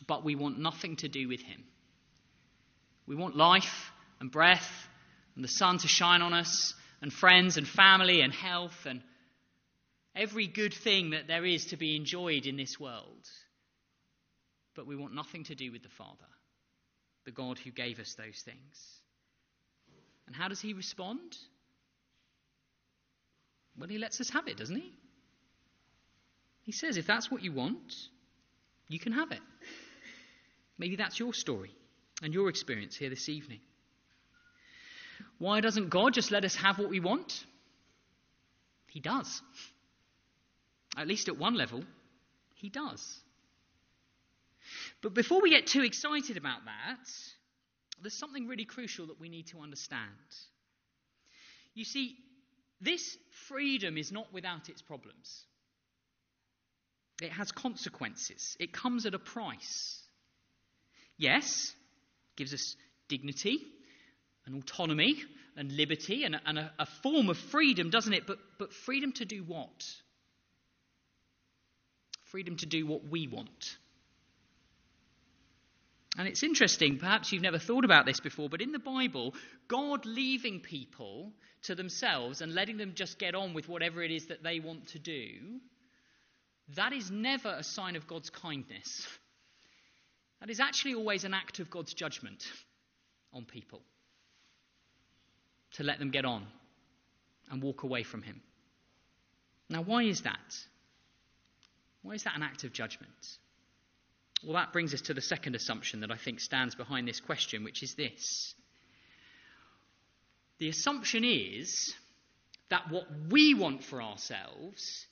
but 0.08 0.24
we 0.24 0.36
want 0.36 0.60
nothing 0.60 0.96
to 0.98 1.08
do 1.08 1.28
with 1.28 1.42
Him. 1.42 1.64
We 3.08 3.16
want 3.16 3.36
life 3.36 3.92
and 4.20 4.32
breath 4.32 4.88
and 5.36 5.44
the 5.44 5.50
sun 5.50 5.80
to 5.80 5.88
shine 5.88 6.22
on 6.22 6.34
us, 6.34 6.74
and 7.02 7.12
friends 7.12 7.58
and 7.58 7.68
family 7.68 8.22
and 8.22 8.34
health 8.34 8.86
and 8.86 9.02
every 10.16 10.48
good 10.48 10.74
thing 10.74 11.12
that 11.12 11.28
there 11.28 11.46
is 11.46 11.68
to 11.68 11.78
be 11.78 11.96
enjoyed 11.96 12.46
in 12.46 12.58
this 12.58 12.80
world. 12.80 13.30
But 14.76 14.88
we 14.88 14.96
want 14.96 15.14
nothing 15.14 15.44
to 15.46 15.56
do 15.56 15.72
with 15.72 15.84
the 15.84 15.90
Father, 15.90 16.26
the 17.26 17.32
God 17.32 17.60
who 17.60 17.72
gave 17.72 18.00
us 18.00 18.16
those 18.16 18.42
things. 18.44 19.02
And 20.26 20.36
how 20.36 20.48
does 20.48 20.62
He 20.62 20.74
respond? 20.74 21.38
Well, 23.78 23.90
He 23.90 23.98
lets 23.98 24.20
us 24.22 24.30
have 24.32 24.48
it, 24.48 24.58
doesn't 24.58 24.76
He? 24.76 24.94
He 26.66 26.72
says, 26.72 26.98
if 26.98 27.06
that's 27.06 27.30
what 27.30 27.44
you 27.44 27.52
want, 27.52 27.94
you 28.88 29.00
can 29.00 29.14
have 29.14 29.32
it. 29.32 29.40
Maybe 30.78 30.96
that's 30.96 31.20
your 31.20 31.34
story 31.34 31.72
and 32.24 32.34
your 32.34 32.50
experience 32.50 32.96
here 32.96 33.10
this 33.10 33.30
evening. 33.30 33.60
Why 35.38 35.62
doesn't 35.62 35.90
God 35.90 36.14
just 36.14 36.32
let 36.32 36.44
us 36.44 36.56
have 36.56 36.80
what 36.80 36.90
we 36.90 37.00
want? 37.00 37.46
He 38.88 39.00
does. 39.00 39.42
At 40.98 41.08
least 41.08 41.28
at 41.28 41.38
one 41.38 41.54
level, 41.54 41.84
He 42.56 42.70
does. 42.70 43.20
But 45.04 45.14
before 45.14 45.42
we 45.42 45.52
get 45.52 45.68
too 45.68 45.84
excited 45.84 46.36
about 46.36 46.66
that, 46.66 47.10
there's 48.02 48.14
something 48.14 48.48
really 48.48 48.66
crucial 48.66 49.08
that 49.08 49.20
we 49.20 49.30
need 49.30 49.48
to 49.48 49.60
understand. 49.60 50.10
You 51.76 51.86
see, 51.86 52.16
this 52.82 53.18
freedom 53.48 53.98
is 53.98 54.12
not 54.12 54.34
without 54.34 54.70
its 54.70 54.82
problems. 54.82 55.44
It 57.22 57.32
has 57.32 57.52
consequences. 57.52 58.58
It 58.60 58.74
comes 58.74 59.06
at 59.06 59.14
a 59.14 59.20
price. 59.20 60.02
Yes, 61.18 61.74
gives 62.36 62.54
us 62.54 62.76
dignity 63.08 63.60
and 64.46 64.62
autonomy 64.62 65.24
and 65.56 65.72
liberty 65.72 66.26
and, 66.26 66.36
a, 66.36 66.42
and 66.46 66.60
a, 66.60 66.72
a 66.78 66.86
form 66.86 67.30
of 67.30 67.38
freedom, 67.38 67.90
doesn't 67.90 68.14
it? 68.14 68.28
But, 68.28 68.40
but 68.60 68.74
freedom 68.74 69.14
to 69.14 69.26
do 69.26 69.44
what? 69.44 69.86
Freedom 72.26 72.58
to 72.58 72.66
do 72.66 72.86
what 72.86 73.08
we 73.08 73.28
want. 73.28 73.78
And 76.18 76.28
it's 76.28 76.44
interesting, 76.44 76.98
perhaps 76.98 77.32
you've 77.32 77.42
never 77.42 77.60
thought 77.60 77.84
about 77.84 78.06
this 78.06 78.22
before, 78.22 78.48
but 78.48 78.62
in 78.62 78.72
the 78.72 78.80
Bible, 78.80 79.34
God 79.68 80.06
leaving 80.06 80.62
people 80.62 81.34
to 81.64 81.76
themselves 81.76 82.42
and 82.42 82.54
letting 82.54 82.78
them 82.78 82.94
just 82.96 83.20
get 83.20 83.36
on 83.36 83.54
with 83.54 83.68
whatever 83.68 84.02
it 84.02 84.12
is 84.12 84.28
that 84.28 84.44
they 84.44 84.60
want 84.60 84.88
to 84.90 85.00
do 85.00 85.60
that 86.74 86.94
is 86.94 87.12
never 87.12 87.50
a 87.50 87.64
sign 87.64 87.96
of 87.96 88.08
God's 88.08 88.30
kindness. 88.30 89.08
That 90.40 90.50
is 90.50 90.60
actually 90.60 90.96
always 90.96 91.24
an 91.24 91.34
act 91.34 91.60
of 91.60 91.70
God's 91.70 91.94
judgment 91.94 92.44
on 93.34 93.46
people 93.46 93.82
to 95.74 95.84
let 95.84 96.00
them 96.00 96.12
get 96.12 96.26
on 96.26 96.46
and 97.52 97.62
walk 97.62 97.84
away 97.84 98.04
from 98.04 98.22
Him. 98.22 98.42
Now, 99.70 99.82
why 99.84 100.04
is 100.04 100.22
that? 100.22 100.56
Why 102.02 102.14
is 102.14 102.24
that 102.24 102.36
an 102.36 102.44
act 102.44 102.64
of 102.64 102.74
judgment? 102.74 103.12
Well, 104.44 104.54
that 104.54 104.74
brings 104.74 104.94
us 104.94 105.02
to 105.02 105.14
the 105.14 105.22
second 105.22 105.56
assumption 105.56 106.02
that 106.02 106.12
I 106.12 106.18
think 106.18 106.40
stands 106.40 106.76
behind 106.76 107.08
this 107.08 107.20
question, 107.20 107.64
which 107.64 107.82
is 107.82 107.96
this. 107.96 108.54
The 110.60 110.70
assumption 110.70 111.24
is 111.24 111.94
that 112.70 112.90
what 112.90 113.08
we 113.30 113.54
want 113.54 113.84
for 113.84 114.02
ourselves 114.02 115.06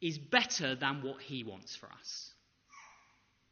is 0.00 0.18
better 0.18 0.74
than 0.74 1.02
what 1.02 1.20
he 1.20 1.44
wants 1.44 1.74
for 1.76 1.86
us. 1.86 2.30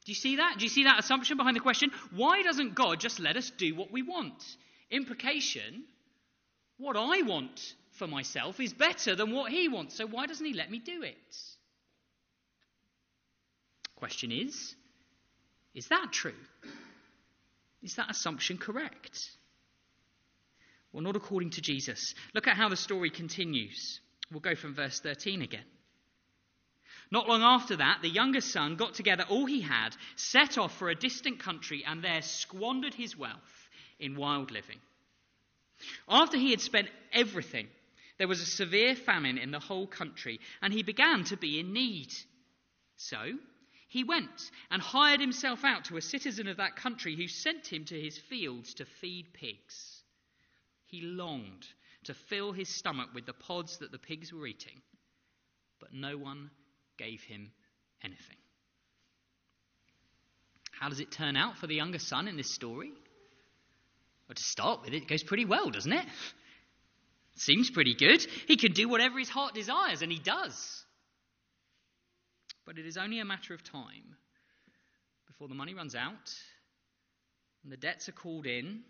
Do 0.05 0.13
you 0.13 0.17
see 0.17 0.37
that? 0.37 0.57
Do 0.59 0.65
you 0.65 0.69
see 0.69 0.85
that 0.85 1.01
assumption 1.01 1.37
behind 1.37 1.57
the 1.57 1.61
question? 1.61 1.91
Why 2.15 2.43
doesn't 2.43 2.75
God 2.75 3.01
just 3.01 3.19
let 3.19 3.37
us 3.37 3.51
do 3.51 3.75
what 3.75 3.91
we 3.91 4.03
want? 4.03 4.43
Implication 4.91 5.85
what 6.79 6.97
I 6.97 7.23
want 7.23 7.75
for 7.93 8.07
myself 8.07 8.61
is 8.61 8.73
better 8.73 9.15
than 9.15 9.33
what 9.33 9.51
he 9.51 9.69
wants, 9.69 9.97
so 9.97 10.07
why 10.07 10.27
doesn't 10.27 10.45
he 10.45 10.53
let 10.53 10.71
me 10.71 10.79
do 10.79 11.03
it? 11.03 11.17
Question 13.97 14.31
is 14.31 14.75
is 15.75 15.89
that 15.89 16.09
true? 16.13 16.35
Is 17.83 17.97
that 17.97 18.11
assumption 18.11 18.59
correct? 18.59 19.31
Well, 20.93 21.03
not 21.03 21.17
according 21.17 21.51
to 21.51 21.61
Jesus. 21.61 22.15
Look 22.35 22.47
at 22.47 22.57
how 22.57 22.69
the 22.69 22.77
story 22.77 23.11
continues. 23.11 24.01
We'll 24.31 24.41
go 24.41 24.55
from 24.55 24.75
verse 24.75 25.01
13 25.01 25.43
again. 25.43 25.65
Not 27.11 27.29
long 27.29 27.43
after 27.43 27.77
that, 27.77 28.03
the 28.03 28.09
younger 28.09 28.41
son 28.41 28.77
got 28.77 28.95
together 28.95 29.25
all 29.29 29.47
he 29.47 29.61
had, 29.61 29.97
set 30.17 30.59
off 30.59 30.77
for 30.77 30.89
a 30.89 30.95
distant 30.95 31.39
country, 31.39 31.85
and 31.85 32.03
there 32.03 32.23
squandered 32.23 32.95
his 32.95 33.17
wealth 33.17 33.69
in 33.99 34.17
wild 34.17 34.51
living. 34.51 34.81
After 36.09 36.37
he 36.37 36.51
had 36.51 36.61
spent 36.61 36.89
everything, 37.13 37.69
there 38.19 38.29
was 38.29 38.41
a 38.41 38.47
severe 38.47 38.97
famine 38.97 39.39
in 39.39 39.51
the 39.51 39.61
whole 39.61 39.87
country, 39.87 40.41
and 40.63 40.73
he 40.73 40.83
began 40.83 41.25
to 41.25 41.37
be 41.37 41.61
in 41.61 41.73
need. 41.73 42.13
So 42.97 43.39
he 43.89 44.05
went 44.05 44.51
and 44.71 44.83
hired 44.83 45.21
himself 45.21 45.65
out 45.65 45.85
to 45.87 45.97
a 45.97 46.03
citizen 46.03 46.49
of 46.49 46.57
that 46.57 46.77
country 46.77 47.15
who 47.15 47.29
sent 47.29 47.73
him 47.73 47.85
to 47.85 48.01
his 48.01 48.19
fields 48.19 48.75
to 48.75 48.85
feed 48.85 49.33
pigs. 49.33 50.03
He 50.87 51.03
longed 51.03 51.67
to 52.05 52.15
fill 52.15 52.53
his 52.53 52.69
stomach 52.69 53.11
with 53.15 53.27
the 53.27 53.33
pods 53.33 53.79
that 53.79 53.93
the 53.93 53.99
pigs 53.99 54.33
were 54.33 54.47
eating, 54.47 54.81
but 55.79 55.93
no 55.93 56.17
one 56.17 56.51
gave 56.97 57.23
him 57.23 57.51
anything. 58.03 58.37
How 60.79 60.89
does 60.89 61.01
it 61.01 61.11
turn 61.11 61.37
out 61.37 61.57
for 61.57 61.67
the 61.67 61.75
younger 61.75 61.99
son 61.99 62.29
in 62.29 62.37
this 62.37 62.55
story? 62.55 62.93
Well, 64.29 64.35
to 64.35 64.43
start 64.43 64.83
with, 64.83 64.93
it 64.93 65.09
goes 65.09 65.23
pretty 65.23 65.45
well, 65.45 65.71
doesn't 65.71 65.93
it? 65.93 66.05
Seems 67.37 67.71
pretty 67.71 67.95
good. 67.95 68.27
He 68.47 68.57
can 68.57 68.73
do 68.73 68.89
whatever 68.89 69.19
his 69.19 69.29
heart 69.29 69.55
desires, 69.55 70.03
and 70.03 70.11
he 70.11 70.19
does. 70.19 70.85
But 72.65 72.79
it 72.79 72.87
is 72.87 72.97
only 72.97 73.21
a 73.21 73.25
matter 73.25 73.55
of 73.55 73.63
time 73.63 74.17
before 75.27 75.49
the 75.49 75.55
money 75.55 75.75
runs 75.75 75.95
out 75.95 76.35
and 77.63 77.73
the 77.73 77.77
debts 77.77 78.09
are 78.09 78.13
called 78.13 78.47
in. 78.47 78.83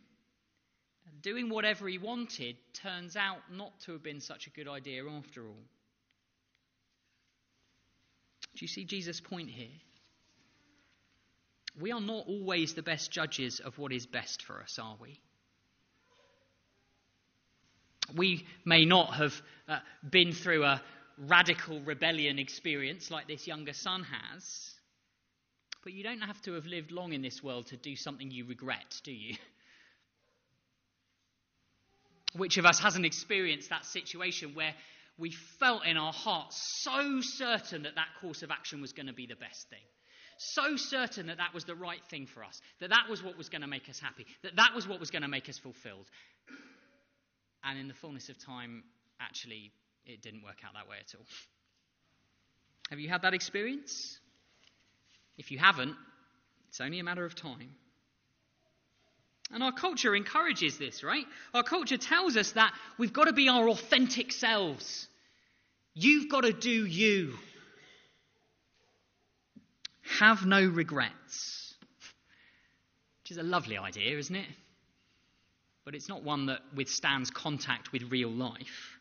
And 1.06 1.22
doing 1.22 1.48
whatever 1.48 1.88
he 1.88 1.98
wanted 1.98 2.56
turns 2.74 3.16
out 3.16 3.38
not 3.50 3.78
to 3.80 3.92
have 3.92 4.02
been 4.02 4.20
such 4.20 4.46
a 4.46 4.50
good 4.50 4.68
idea 4.68 5.02
after 5.06 5.46
all. 5.46 5.62
Do 8.56 8.64
you 8.64 8.68
see 8.68 8.84
Jesus' 8.84 9.20
point 9.20 9.50
here? 9.50 9.68
We 11.78 11.92
are 11.92 12.00
not 12.00 12.26
always 12.26 12.72
the 12.72 12.82
best 12.82 13.10
judges 13.10 13.60
of 13.60 13.78
what 13.78 13.92
is 13.92 14.06
best 14.06 14.42
for 14.42 14.62
us, 14.62 14.78
are 14.78 14.96
we? 14.98 15.20
We 18.14 18.46
may 18.64 18.86
not 18.86 19.12
have 19.14 19.42
uh, 19.68 19.80
been 20.08 20.32
through 20.32 20.64
a 20.64 20.80
radical 21.18 21.82
rebellion 21.82 22.38
experience 22.38 23.10
like 23.10 23.28
this 23.28 23.46
younger 23.46 23.74
son 23.74 24.04
has, 24.04 24.72
but 25.84 25.92
you 25.92 26.02
don't 26.02 26.22
have 26.22 26.40
to 26.42 26.54
have 26.54 26.64
lived 26.64 26.92
long 26.92 27.12
in 27.12 27.20
this 27.20 27.42
world 27.42 27.66
to 27.66 27.76
do 27.76 27.94
something 27.94 28.30
you 28.30 28.46
regret, 28.46 29.00
do 29.04 29.12
you? 29.12 29.36
Which 32.34 32.56
of 32.56 32.64
us 32.64 32.78
hasn't 32.78 33.04
experienced 33.04 33.68
that 33.68 33.84
situation 33.84 34.54
where 34.54 34.72
we 35.18 35.32
felt 35.58 35.86
in 35.86 35.96
our 35.96 36.12
hearts 36.12 36.56
so 36.82 37.20
certain 37.20 37.84
that 37.84 37.94
that 37.94 38.08
course 38.20 38.42
of 38.42 38.50
action 38.50 38.80
was 38.80 38.92
going 38.92 39.06
to 39.06 39.14
be 39.14 39.26
the 39.26 39.36
best 39.36 39.68
thing. 39.70 39.78
So 40.38 40.76
certain 40.76 41.28
that 41.28 41.38
that 41.38 41.54
was 41.54 41.64
the 41.64 41.74
right 41.74 42.04
thing 42.10 42.26
for 42.26 42.44
us, 42.44 42.60
that 42.80 42.90
that 42.90 43.06
was 43.08 43.22
what 43.22 43.38
was 43.38 43.48
going 43.48 43.62
to 43.62 43.66
make 43.66 43.88
us 43.88 43.98
happy, 43.98 44.26
that 44.42 44.56
that 44.56 44.74
was 44.74 44.86
what 44.86 45.00
was 45.00 45.10
going 45.10 45.22
to 45.22 45.28
make 45.28 45.48
us 45.48 45.58
fulfilled. 45.58 46.06
And 47.64 47.78
in 47.78 47.88
the 47.88 47.94
fullness 47.94 48.28
of 48.28 48.36
time, 48.44 48.84
actually, 49.20 49.72
it 50.04 50.20
didn't 50.22 50.42
work 50.42 50.58
out 50.64 50.74
that 50.74 50.88
way 50.88 50.96
at 51.00 51.14
all. 51.18 51.24
Have 52.90 53.00
you 53.00 53.08
had 53.08 53.22
that 53.22 53.34
experience? 53.34 54.18
If 55.38 55.50
you 55.50 55.58
haven't, 55.58 55.96
it's 56.68 56.80
only 56.80 57.00
a 57.00 57.04
matter 57.04 57.24
of 57.24 57.34
time. 57.34 57.70
And 59.52 59.62
our 59.62 59.72
culture 59.72 60.14
encourages 60.16 60.76
this, 60.78 61.04
right? 61.04 61.24
Our 61.54 61.62
culture 61.62 61.96
tells 61.96 62.36
us 62.36 62.52
that 62.52 62.72
we've 62.98 63.12
got 63.12 63.24
to 63.24 63.32
be 63.32 63.48
our 63.48 63.68
authentic 63.68 64.32
selves. 64.32 65.06
You've 65.94 66.28
got 66.28 66.42
to 66.42 66.52
do 66.52 66.84
you. 66.84 67.34
Have 70.18 70.44
no 70.44 70.66
regrets. 70.66 71.74
Which 73.22 73.32
is 73.32 73.38
a 73.38 73.42
lovely 73.42 73.78
idea, 73.78 74.18
isn't 74.18 74.34
it? 74.34 74.46
But 75.84 75.94
it's 75.94 76.08
not 76.08 76.24
one 76.24 76.46
that 76.46 76.60
withstands 76.74 77.30
contact 77.30 77.92
with 77.92 78.10
real 78.10 78.30
life. 78.30 78.98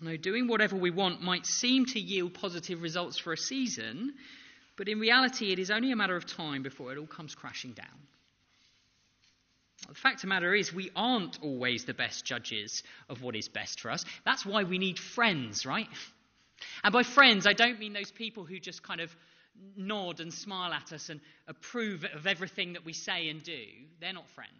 No, 0.00 0.16
doing 0.16 0.48
whatever 0.48 0.76
we 0.76 0.90
want 0.90 1.22
might 1.22 1.46
seem 1.46 1.86
to 1.86 2.00
yield 2.00 2.34
positive 2.34 2.82
results 2.82 3.18
for 3.18 3.32
a 3.32 3.36
season, 3.36 4.12
but 4.76 4.88
in 4.88 4.98
reality, 4.98 5.52
it 5.52 5.58
is 5.58 5.70
only 5.70 5.92
a 5.92 5.96
matter 5.96 6.16
of 6.16 6.26
time 6.26 6.62
before 6.62 6.92
it 6.92 6.98
all 6.98 7.06
comes 7.06 7.34
crashing 7.34 7.72
down. 7.72 7.86
The 9.88 9.94
fact 9.94 10.16
of 10.16 10.22
the 10.22 10.26
matter 10.28 10.54
is, 10.54 10.72
we 10.72 10.90
aren't 10.96 11.38
always 11.42 11.84
the 11.84 11.94
best 11.94 12.24
judges 12.24 12.82
of 13.08 13.22
what 13.22 13.36
is 13.36 13.48
best 13.48 13.80
for 13.80 13.90
us. 13.90 14.04
That's 14.24 14.44
why 14.46 14.64
we 14.64 14.78
need 14.78 14.98
friends, 14.98 15.66
right? 15.66 15.88
And 16.82 16.92
by 16.92 17.02
friends, 17.02 17.46
I 17.46 17.52
don't 17.52 17.78
mean 17.78 17.92
those 17.92 18.10
people 18.10 18.44
who 18.44 18.58
just 18.58 18.82
kind 18.82 19.00
of 19.00 19.14
nod 19.76 20.20
and 20.20 20.32
smile 20.32 20.72
at 20.72 20.92
us 20.92 21.10
and 21.10 21.20
approve 21.46 22.04
of 22.04 22.26
everything 22.26 22.72
that 22.72 22.84
we 22.84 22.92
say 22.92 23.28
and 23.28 23.42
do. 23.42 23.62
They're 24.00 24.12
not 24.12 24.28
friends. 24.30 24.50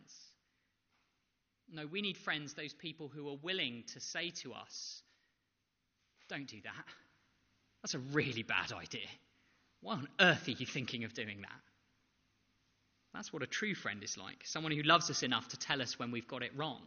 No, 1.72 1.86
we 1.86 2.02
need 2.02 2.16
friends, 2.18 2.54
those 2.54 2.74
people 2.74 3.08
who 3.08 3.28
are 3.28 3.36
willing 3.42 3.84
to 3.94 4.00
say 4.00 4.30
to 4.42 4.52
us, 4.52 5.02
don't 6.28 6.46
do 6.46 6.60
that. 6.62 6.84
That's 7.82 7.94
a 7.94 7.98
really 7.98 8.42
bad 8.42 8.72
idea. 8.72 9.08
Why 9.80 9.94
on 9.94 10.08
earth 10.20 10.46
are 10.48 10.52
you 10.52 10.66
thinking 10.66 11.04
of 11.04 11.14
doing 11.14 11.40
that? 11.40 11.73
That's 13.14 13.32
what 13.32 13.42
a 13.42 13.46
true 13.46 13.74
friend 13.74 14.02
is 14.02 14.18
like 14.18 14.42
someone 14.44 14.72
who 14.72 14.82
loves 14.82 15.08
us 15.08 15.22
enough 15.22 15.48
to 15.48 15.56
tell 15.56 15.80
us 15.80 15.98
when 15.98 16.10
we've 16.10 16.28
got 16.28 16.42
it 16.42 16.52
wrong. 16.56 16.82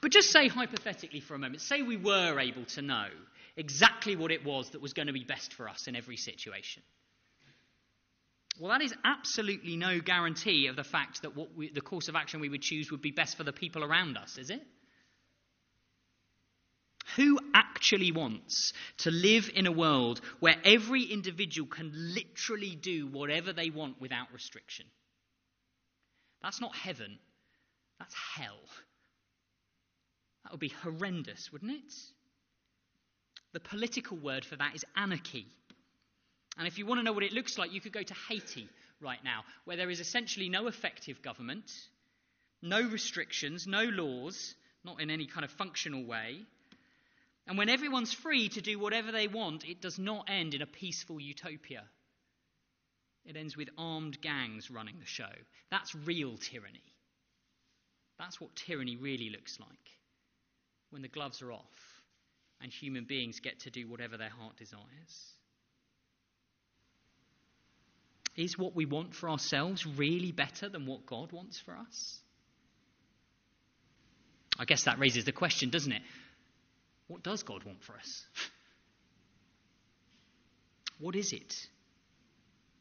But 0.00 0.12
just 0.12 0.30
say 0.30 0.48
hypothetically 0.48 1.20
for 1.20 1.34
a 1.34 1.38
moment, 1.38 1.62
say 1.62 1.82
we 1.82 1.96
were 1.96 2.38
able 2.38 2.64
to 2.66 2.82
know 2.82 3.06
exactly 3.56 4.16
what 4.16 4.30
it 4.30 4.44
was 4.44 4.70
that 4.70 4.80
was 4.80 4.92
going 4.92 5.06
to 5.06 5.12
be 5.12 5.24
best 5.24 5.54
for 5.54 5.68
us 5.68 5.86
in 5.86 5.96
every 5.96 6.16
situation. 6.16 6.82
Well, 8.58 8.70
that 8.70 8.82
is 8.82 8.94
absolutely 9.04 9.76
no 9.76 10.00
guarantee 10.00 10.68
of 10.68 10.76
the 10.76 10.84
fact 10.84 11.22
that 11.22 11.36
what 11.36 11.54
we, 11.54 11.70
the 11.70 11.82
course 11.82 12.08
of 12.08 12.14
action 12.14 12.40
we 12.40 12.48
would 12.48 12.62
choose 12.62 12.90
would 12.90 13.02
be 13.02 13.10
best 13.10 13.36
for 13.36 13.44
the 13.44 13.52
people 13.52 13.84
around 13.84 14.16
us, 14.16 14.38
is 14.38 14.48
it? 14.48 14.62
Who 17.16 17.38
actually 17.54 18.12
wants 18.12 18.72
to 18.98 19.10
live 19.10 19.50
in 19.54 19.66
a 19.66 19.72
world 19.72 20.20
where 20.40 20.56
every 20.64 21.02
individual 21.02 21.68
can 21.68 21.90
literally 22.14 22.76
do 22.76 23.06
whatever 23.06 23.52
they 23.52 23.70
want 23.70 24.00
without 24.00 24.32
restriction? 24.32 24.86
That's 26.42 26.60
not 26.60 26.74
heaven, 26.74 27.18
that's 27.98 28.14
hell. 28.14 28.60
That 30.44 30.52
would 30.52 30.60
be 30.60 30.68
horrendous, 30.82 31.50
wouldn't 31.50 31.72
it? 31.72 31.94
The 33.52 33.60
political 33.60 34.18
word 34.18 34.44
for 34.44 34.56
that 34.56 34.74
is 34.74 34.84
anarchy. 34.94 35.46
And 36.58 36.68
if 36.68 36.78
you 36.78 36.86
want 36.86 37.00
to 37.00 37.02
know 37.02 37.12
what 37.12 37.24
it 37.24 37.32
looks 37.32 37.58
like, 37.58 37.72
you 37.72 37.80
could 37.80 37.92
go 37.92 38.02
to 38.02 38.14
Haiti 38.28 38.68
right 39.00 39.22
now, 39.24 39.44
where 39.64 39.76
there 39.76 39.90
is 39.90 40.00
essentially 40.00 40.48
no 40.48 40.66
effective 40.66 41.22
government, 41.22 41.70
no 42.62 42.82
restrictions, 42.82 43.66
no 43.66 43.84
laws, 43.84 44.54
not 44.84 45.00
in 45.00 45.10
any 45.10 45.26
kind 45.26 45.44
of 45.44 45.50
functional 45.50 46.04
way. 46.04 46.44
And 47.46 47.56
when 47.56 47.68
everyone's 47.68 48.12
free 48.12 48.48
to 48.50 48.60
do 48.60 48.78
whatever 48.78 49.12
they 49.12 49.28
want, 49.28 49.64
it 49.64 49.80
does 49.80 49.98
not 49.98 50.28
end 50.28 50.54
in 50.54 50.62
a 50.62 50.66
peaceful 50.66 51.20
utopia. 51.20 51.84
It 53.24 53.36
ends 53.36 53.56
with 53.56 53.68
armed 53.78 54.20
gangs 54.20 54.70
running 54.70 54.98
the 54.98 55.06
show. 55.06 55.24
That's 55.70 55.94
real 55.94 56.36
tyranny. 56.38 56.82
That's 58.18 58.40
what 58.40 58.54
tyranny 58.56 58.96
really 58.96 59.30
looks 59.30 59.58
like 59.60 59.68
when 60.90 61.02
the 61.02 61.08
gloves 61.08 61.42
are 61.42 61.52
off 61.52 62.02
and 62.60 62.72
human 62.72 63.04
beings 63.04 63.40
get 63.40 63.60
to 63.60 63.70
do 63.70 63.88
whatever 63.88 64.16
their 64.16 64.30
heart 64.30 64.56
desires. 64.56 65.32
Is 68.36 68.58
what 68.58 68.74
we 68.74 68.86
want 68.86 69.14
for 69.14 69.30
ourselves 69.30 69.86
really 69.86 70.32
better 70.32 70.68
than 70.68 70.86
what 70.86 71.06
God 71.06 71.32
wants 71.32 71.58
for 71.58 71.76
us? 71.76 72.18
I 74.58 74.64
guess 74.64 74.84
that 74.84 74.98
raises 74.98 75.24
the 75.24 75.32
question, 75.32 75.70
doesn't 75.70 75.92
it? 75.92 76.02
What 77.08 77.22
does 77.22 77.42
God 77.42 77.64
want 77.64 77.82
for 77.82 77.94
us? 77.94 78.26
What 80.98 81.14
is 81.14 81.32
it 81.32 81.54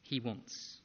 he 0.03 0.21
wants? 0.21 0.77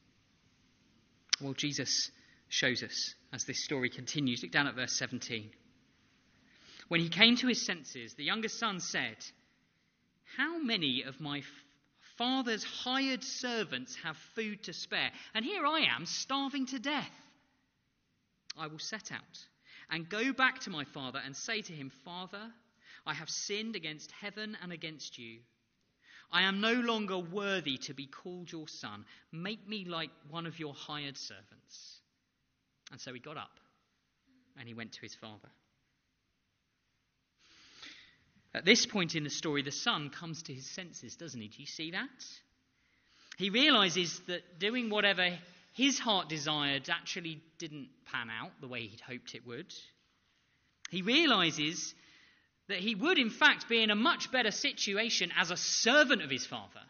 Well, 1.41 1.53
Jesus 1.53 2.11
shows 2.49 2.83
us 2.83 3.15
as 3.31 3.45
this 3.45 3.63
story 3.63 3.89
continues. 3.89 4.43
Look 4.43 4.51
down 4.51 4.67
at 4.67 4.75
verse 4.75 4.97
17. 4.97 5.49
When 6.89 6.99
he 6.99 7.07
came 7.07 7.37
to 7.37 7.47
his 7.47 7.65
senses, 7.65 8.15
the 8.15 8.25
younger 8.25 8.49
son 8.49 8.81
said, 8.81 9.15
How 10.37 10.59
many 10.59 11.03
of 11.07 11.21
my 11.21 11.41
father's 12.17 12.65
hired 12.65 13.23
servants 13.23 13.95
have 14.03 14.17
food 14.35 14.63
to 14.63 14.73
spare? 14.73 15.11
And 15.33 15.45
here 15.45 15.65
I 15.65 15.87
am, 15.95 16.05
starving 16.05 16.65
to 16.67 16.79
death. 16.79 17.09
I 18.57 18.67
will 18.67 18.79
set 18.79 19.13
out 19.13 19.47
and 19.89 20.09
go 20.09 20.33
back 20.33 20.59
to 20.61 20.69
my 20.69 20.83
father 20.83 21.21
and 21.23 21.35
say 21.35 21.61
to 21.61 21.73
him, 21.73 21.91
Father, 22.03 22.51
I 23.05 23.13
have 23.13 23.29
sinned 23.29 23.75
against 23.75 24.11
heaven 24.11 24.57
and 24.61 24.71
against 24.71 25.17
you. 25.17 25.39
I 26.31 26.43
am 26.43 26.61
no 26.61 26.73
longer 26.73 27.17
worthy 27.17 27.77
to 27.79 27.93
be 27.93 28.07
called 28.07 28.51
your 28.51 28.67
son. 28.67 29.05
Make 29.31 29.67
me 29.67 29.85
like 29.85 30.11
one 30.29 30.45
of 30.45 30.59
your 30.59 30.73
hired 30.73 31.17
servants. 31.17 31.99
And 32.91 33.01
so 33.01 33.13
he 33.13 33.19
got 33.19 33.37
up 33.37 33.59
and 34.57 34.67
he 34.67 34.73
went 34.73 34.93
to 34.93 35.01
his 35.01 35.15
father. 35.15 35.49
At 38.53 38.65
this 38.65 38.85
point 38.85 39.15
in 39.15 39.23
the 39.23 39.29
story, 39.29 39.61
the 39.61 39.71
son 39.71 40.09
comes 40.09 40.43
to 40.43 40.53
his 40.53 40.69
senses, 40.69 41.15
doesn't 41.15 41.39
he? 41.39 41.47
Do 41.47 41.61
you 41.61 41.67
see 41.67 41.91
that? 41.91 42.09
He 43.37 43.49
realizes 43.49 44.19
that 44.27 44.59
doing 44.59 44.89
whatever 44.89 45.29
his 45.73 45.99
heart 45.99 46.27
desired 46.27 46.89
actually 46.89 47.41
didn't 47.59 47.89
pan 48.11 48.29
out 48.29 48.51
the 48.59 48.67
way 48.67 48.87
he'd 48.87 49.01
hoped 49.01 49.35
it 49.35 49.47
would. 49.47 49.73
He 50.89 51.01
realizes 51.01 51.95
that 52.67 52.79
he 52.79 52.95
would, 52.95 53.17
in 53.17 53.29
fact, 53.29 53.67
be 53.67 53.81
in 53.81 53.89
a 53.89 53.95
much 53.95 54.31
better 54.31 54.51
situation 54.51 55.31
as 55.37 55.51
a 55.51 55.57
servant 55.57 56.21
of 56.21 56.29
his 56.29 56.45
father 56.45 56.81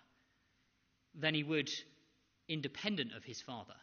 than 1.16 1.34
he 1.34 1.44
would 1.44 1.70
independent 2.48 3.14
of 3.14 3.24
his 3.24 3.42
father. 3.42 3.76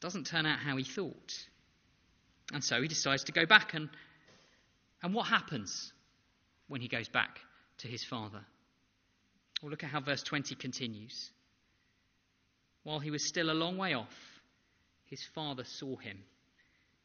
Doesn't 0.00 0.26
turn 0.26 0.46
out 0.46 0.58
how 0.58 0.76
he 0.76 0.84
thought. 0.84 1.32
And 2.52 2.62
so 2.62 2.82
he 2.82 2.88
decides 2.88 3.24
to 3.24 3.32
go 3.32 3.46
back 3.46 3.74
and 3.74 3.88
and 5.02 5.12
what 5.12 5.26
happens 5.26 5.92
when 6.68 6.80
he 6.80 6.88
goes 6.88 7.08
back 7.08 7.38
to 7.78 7.88
his 7.88 8.02
father? 8.02 8.40
Well, 9.60 9.70
look 9.70 9.84
at 9.84 9.90
how 9.90 10.00
verse 10.00 10.22
20 10.22 10.54
continues. 10.54 11.30
While 12.84 13.00
he 13.00 13.10
was 13.10 13.22
still 13.22 13.50
a 13.50 13.52
long 13.52 13.76
way 13.76 13.92
off, 13.92 14.14
his 15.04 15.22
father 15.34 15.64
saw 15.64 15.96
him 15.96 16.18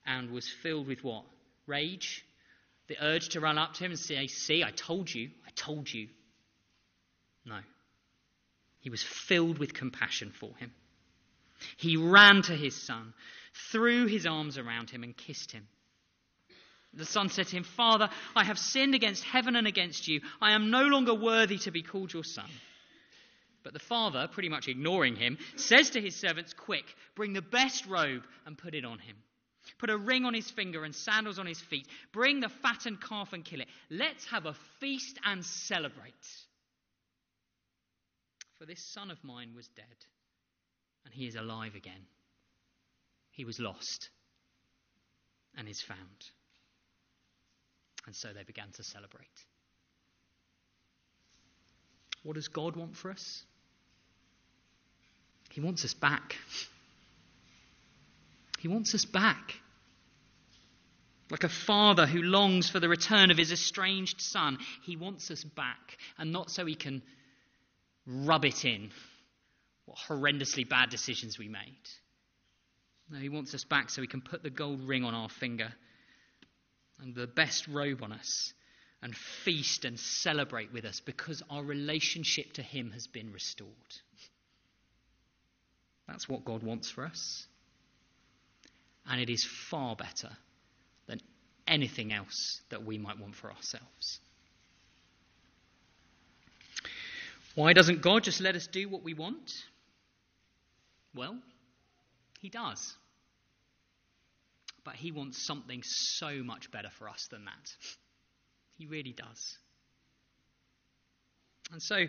and 0.06 0.32
was 0.32 0.50
filled 0.50 0.88
with 0.88 1.04
what? 1.04 1.26
Rage? 1.68 2.24
The 2.90 2.98
urge 3.02 3.30
to 3.30 3.40
run 3.40 3.58
up 3.58 3.76
to 3.76 3.86
him 3.86 3.92
and 3.92 4.00
say, 4.00 4.28
See, 4.28 4.64
I 4.64 4.72
told 4.72 5.14
you, 5.14 5.30
I 5.48 5.52
told 5.56 5.92
you. 5.94 6.10
No. 7.46 7.60
He 8.80 8.90
was 8.90 9.04
filled 9.04 9.60
with 9.60 9.74
compassion 9.74 10.32
for 10.32 10.56
him. 10.58 10.72
He 11.78 11.98
ran 11.98 12.42
to 12.44 12.56
his 12.56 12.76
son, 12.76 13.14
threw 13.72 14.08
his 14.08 14.26
arms 14.26 14.58
around 14.58 14.90
him, 14.90 15.04
and 15.04 15.16
kissed 15.16 15.52
him. 15.52 15.68
The 16.94 17.06
son 17.06 17.30
said 17.30 17.48
to 17.48 17.58
him, 17.58 17.64
Father, 17.64 18.10
I 18.36 18.44
have 18.44 18.58
sinned 18.58 18.96
against 18.96 19.24
heaven 19.24 19.56
and 19.56 19.68
against 19.68 20.08
you. 20.08 20.22
I 20.42 20.54
am 20.54 20.72
no 20.72 20.84
longer 20.84 21.14
worthy 21.14 21.60
to 21.60 21.72
be 21.72 21.84
called 21.84 22.12
your 22.12 22.24
son. 22.24 22.50
But 23.62 23.74
the 23.74 23.80
father, 23.80 24.28
pretty 24.32 24.50
much 24.50 24.68
ignoring 24.68 25.16
him, 25.16 25.38
says 25.58 25.92
to 25.92 26.02
his 26.02 26.16
servants, 26.16 26.54
Quick, 26.54 26.86
bring 27.16 27.34
the 27.34 27.42
best 27.42 27.86
robe 27.86 28.24
and 28.48 28.58
put 28.58 28.74
it 28.74 28.86
on 28.86 28.98
him. 28.98 29.18
Put 29.78 29.90
a 29.90 29.98
ring 29.98 30.26
on 30.26 30.34
his 30.34 30.50
finger 30.50 30.84
and 30.84 30.96
sandals 30.96 31.40
on 31.40 31.46
his 31.46 31.62
feet. 31.62 31.88
Bring 32.12 32.40
the 32.40 32.50
fattened 32.50 33.02
calf 33.02 33.34
and 33.34 33.46
kill 33.46 33.62
it. 33.62 33.68
Let's 33.90 34.26
have 34.28 34.46
a 34.46 34.56
feast 34.80 35.20
and 35.24 35.46
celebrate. 35.46 36.14
For 38.58 38.66
this 38.66 38.84
son 38.94 39.10
of 39.12 39.24
mine 39.24 39.54
was 39.56 39.68
dead, 39.76 39.86
and 41.06 41.14
he 41.14 41.28
is 41.28 41.36
alive 41.36 41.76
again. 41.76 42.06
He 43.32 43.46
was 43.46 43.60
lost 43.60 44.10
and 45.58 45.68
is 45.68 45.82
found. 45.82 46.00
And 48.06 48.16
so 48.16 48.30
they 48.34 48.44
began 48.44 48.72
to 48.74 48.84
celebrate. 48.84 49.28
What 52.24 52.36
does 52.36 52.48
God 52.50 52.76
want 52.76 52.98
for 52.98 53.12
us? 53.12 53.44
He 55.52 55.62
wants 55.62 55.86
us 55.86 55.94
back. 55.94 56.36
He 58.60 58.68
wants 58.68 58.94
us 58.96 59.06
back. 59.06 59.56
Like 61.32 61.44
a 61.44 61.50
father 61.50 62.08
who 62.08 62.22
longs 62.22 62.70
for 62.70 62.80
the 62.80 62.90
return 62.90 63.30
of 63.30 63.38
his 63.38 63.52
estranged 63.52 64.20
son, 64.20 64.58
he 64.84 64.96
wants 64.96 65.30
us 65.32 65.44
back. 65.44 65.98
And 66.18 66.32
not 66.32 66.50
so 66.50 66.66
he 66.66 66.76
can 66.76 67.02
rub 68.06 68.46
it 68.46 68.66
in 68.66 68.92
what 69.86 69.98
horrendously 70.08 70.68
bad 70.68 70.90
decisions 70.90 71.38
we 71.38 71.48
made. 71.48 71.88
No, 73.10 73.20
he 73.20 73.30
wants 73.30 73.54
us 73.54 73.64
back 73.64 73.90
so 73.90 74.02
he 74.02 74.08
can 74.08 74.22
put 74.22 74.44
the 74.44 74.50
gold 74.50 74.88
ring 74.88 75.04
on 75.04 75.16
our 75.16 75.30
finger 75.30 75.74
and 77.00 77.16
the 77.16 77.28
best 77.28 77.68
robe 77.68 78.04
on 78.04 78.12
us 78.12 78.54
and 79.02 79.16
feast 79.16 79.86
and 79.86 80.00
celebrate 80.00 80.74
with 80.74 80.86
us 80.86 81.00
because 81.00 81.42
our 81.50 81.64
relationship 81.64 82.54
to 82.54 82.62
Him 82.62 82.92
has 82.92 83.08
been 83.08 83.32
restored. 83.32 83.70
That's 86.08 86.28
what 86.28 86.44
God 86.44 86.64
wants 86.64 86.90
for 86.90 87.06
us. 87.06 87.48
And 89.08 89.20
it 89.22 89.30
is 89.30 89.44
far 89.44 89.96
better 89.96 90.30
than 91.08 91.20
anything 91.68 92.14
else 92.14 92.62
that 92.70 92.84
we 92.86 92.98
might 92.98 93.20
want 93.20 93.36
for 93.36 93.52
ourselves. 93.52 94.20
Why 97.56 97.74
doesn't 97.74 98.02
God 98.02 98.24
just 98.24 98.40
let 98.40 98.56
us 98.56 98.68
do 98.68 98.88
what 98.88 99.04
we 99.04 99.14
want? 99.14 99.52
Well, 101.14 101.38
He 102.40 102.50
does. 102.50 102.96
But 104.84 104.96
he 104.96 105.12
wants 105.12 105.46
something 105.46 105.82
so 105.84 106.42
much 106.44 106.72
better 106.72 106.90
for 106.98 107.10
us 107.10 107.28
than 107.30 107.46
that. 107.46 107.76
He 108.78 108.86
really 108.86 109.14
does. 109.14 109.58
And 111.72 111.82
so, 111.82 112.06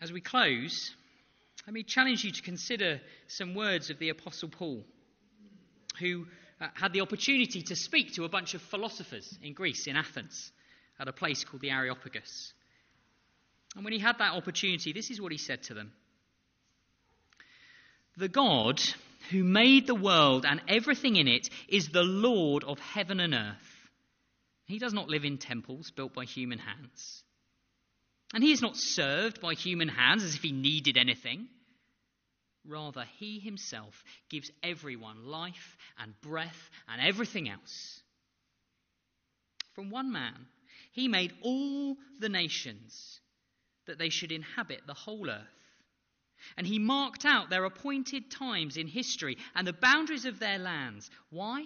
as 0.00 0.12
we 0.12 0.20
close, 0.20 0.94
let 1.66 1.72
me 1.72 1.82
challenge 1.82 2.24
you 2.24 2.32
to 2.32 2.42
consider 2.42 3.00
some 3.28 3.54
words 3.54 3.88
of 3.90 3.98
the 3.98 4.10
Apostle 4.10 4.48
Paul, 4.48 4.84
who 6.00 6.26
uh, 6.60 6.66
had 6.74 6.92
the 6.92 7.02
opportunity 7.02 7.62
to 7.62 7.76
speak 7.76 8.14
to 8.14 8.24
a 8.24 8.28
bunch 8.28 8.54
of 8.54 8.62
philosophers 8.62 9.38
in 9.42 9.52
Greece, 9.52 9.86
in 9.86 9.96
Athens, 9.96 10.50
at 10.98 11.08
a 11.08 11.12
place 11.12 11.44
called 11.44 11.62
the 11.62 11.70
Areopagus. 11.70 12.52
And 13.76 13.84
when 13.84 13.92
he 13.92 14.00
had 14.00 14.18
that 14.18 14.32
opportunity, 14.32 14.92
this 14.92 15.10
is 15.10 15.20
what 15.20 15.32
he 15.32 15.38
said 15.38 15.62
to 15.64 15.74
them 15.74 15.92
The 18.16 18.28
God 18.28 18.80
who 19.30 19.44
made 19.44 19.86
the 19.86 19.94
world 19.94 20.44
and 20.46 20.60
everything 20.68 21.16
in 21.16 21.28
it, 21.28 21.48
is 21.68 21.88
the 21.88 22.02
Lord 22.02 22.64
of 22.64 22.78
heaven 22.78 23.20
and 23.20 23.34
earth. 23.34 23.88
He 24.64 24.78
does 24.78 24.94
not 24.94 25.08
live 25.08 25.24
in 25.24 25.38
temples 25.38 25.90
built 25.90 26.14
by 26.14 26.24
human 26.24 26.58
hands. 26.58 27.22
And 28.32 28.42
he 28.42 28.52
is 28.52 28.62
not 28.62 28.76
served 28.76 29.40
by 29.40 29.54
human 29.54 29.88
hands 29.88 30.22
as 30.22 30.34
if 30.34 30.42
he 30.42 30.52
needed 30.52 30.96
anything. 30.96 31.48
Rather, 32.64 33.04
he 33.18 33.38
himself 33.38 34.04
gives 34.28 34.50
everyone 34.62 35.26
life 35.26 35.76
and 35.98 36.20
breath 36.20 36.70
and 36.88 37.00
everything 37.00 37.48
else. 37.48 38.02
From 39.74 39.90
one 39.90 40.12
man, 40.12 40.46
he 40.92 41.08
made 41.08 41.32
all 41.42 41.96
the 42.18 42.28
nations 42.28 43.20
that 43.86 43.98
they 43.98 44.08
should 44.08 44.32
inhabit 44.32 44.82
the 44.86 44.94
whole 44.94 45.28
earth. 45.28 45.46
And 46.56 46.66
he 46.66 46.78
marked 46.78 47.24
out 47.24 47.50
their 47.50 47.64
appointed 47.64 48.30
times 48.30 48.76
in 48.76 48.86
history 48.86 49.36
and 49.54 49.66
the 49.66 49.72
boundaries 49.72 50.24
of 50.24 50.38
their 50.38 50.58
lands. 50.58 51.10
Why? 51.30 51.64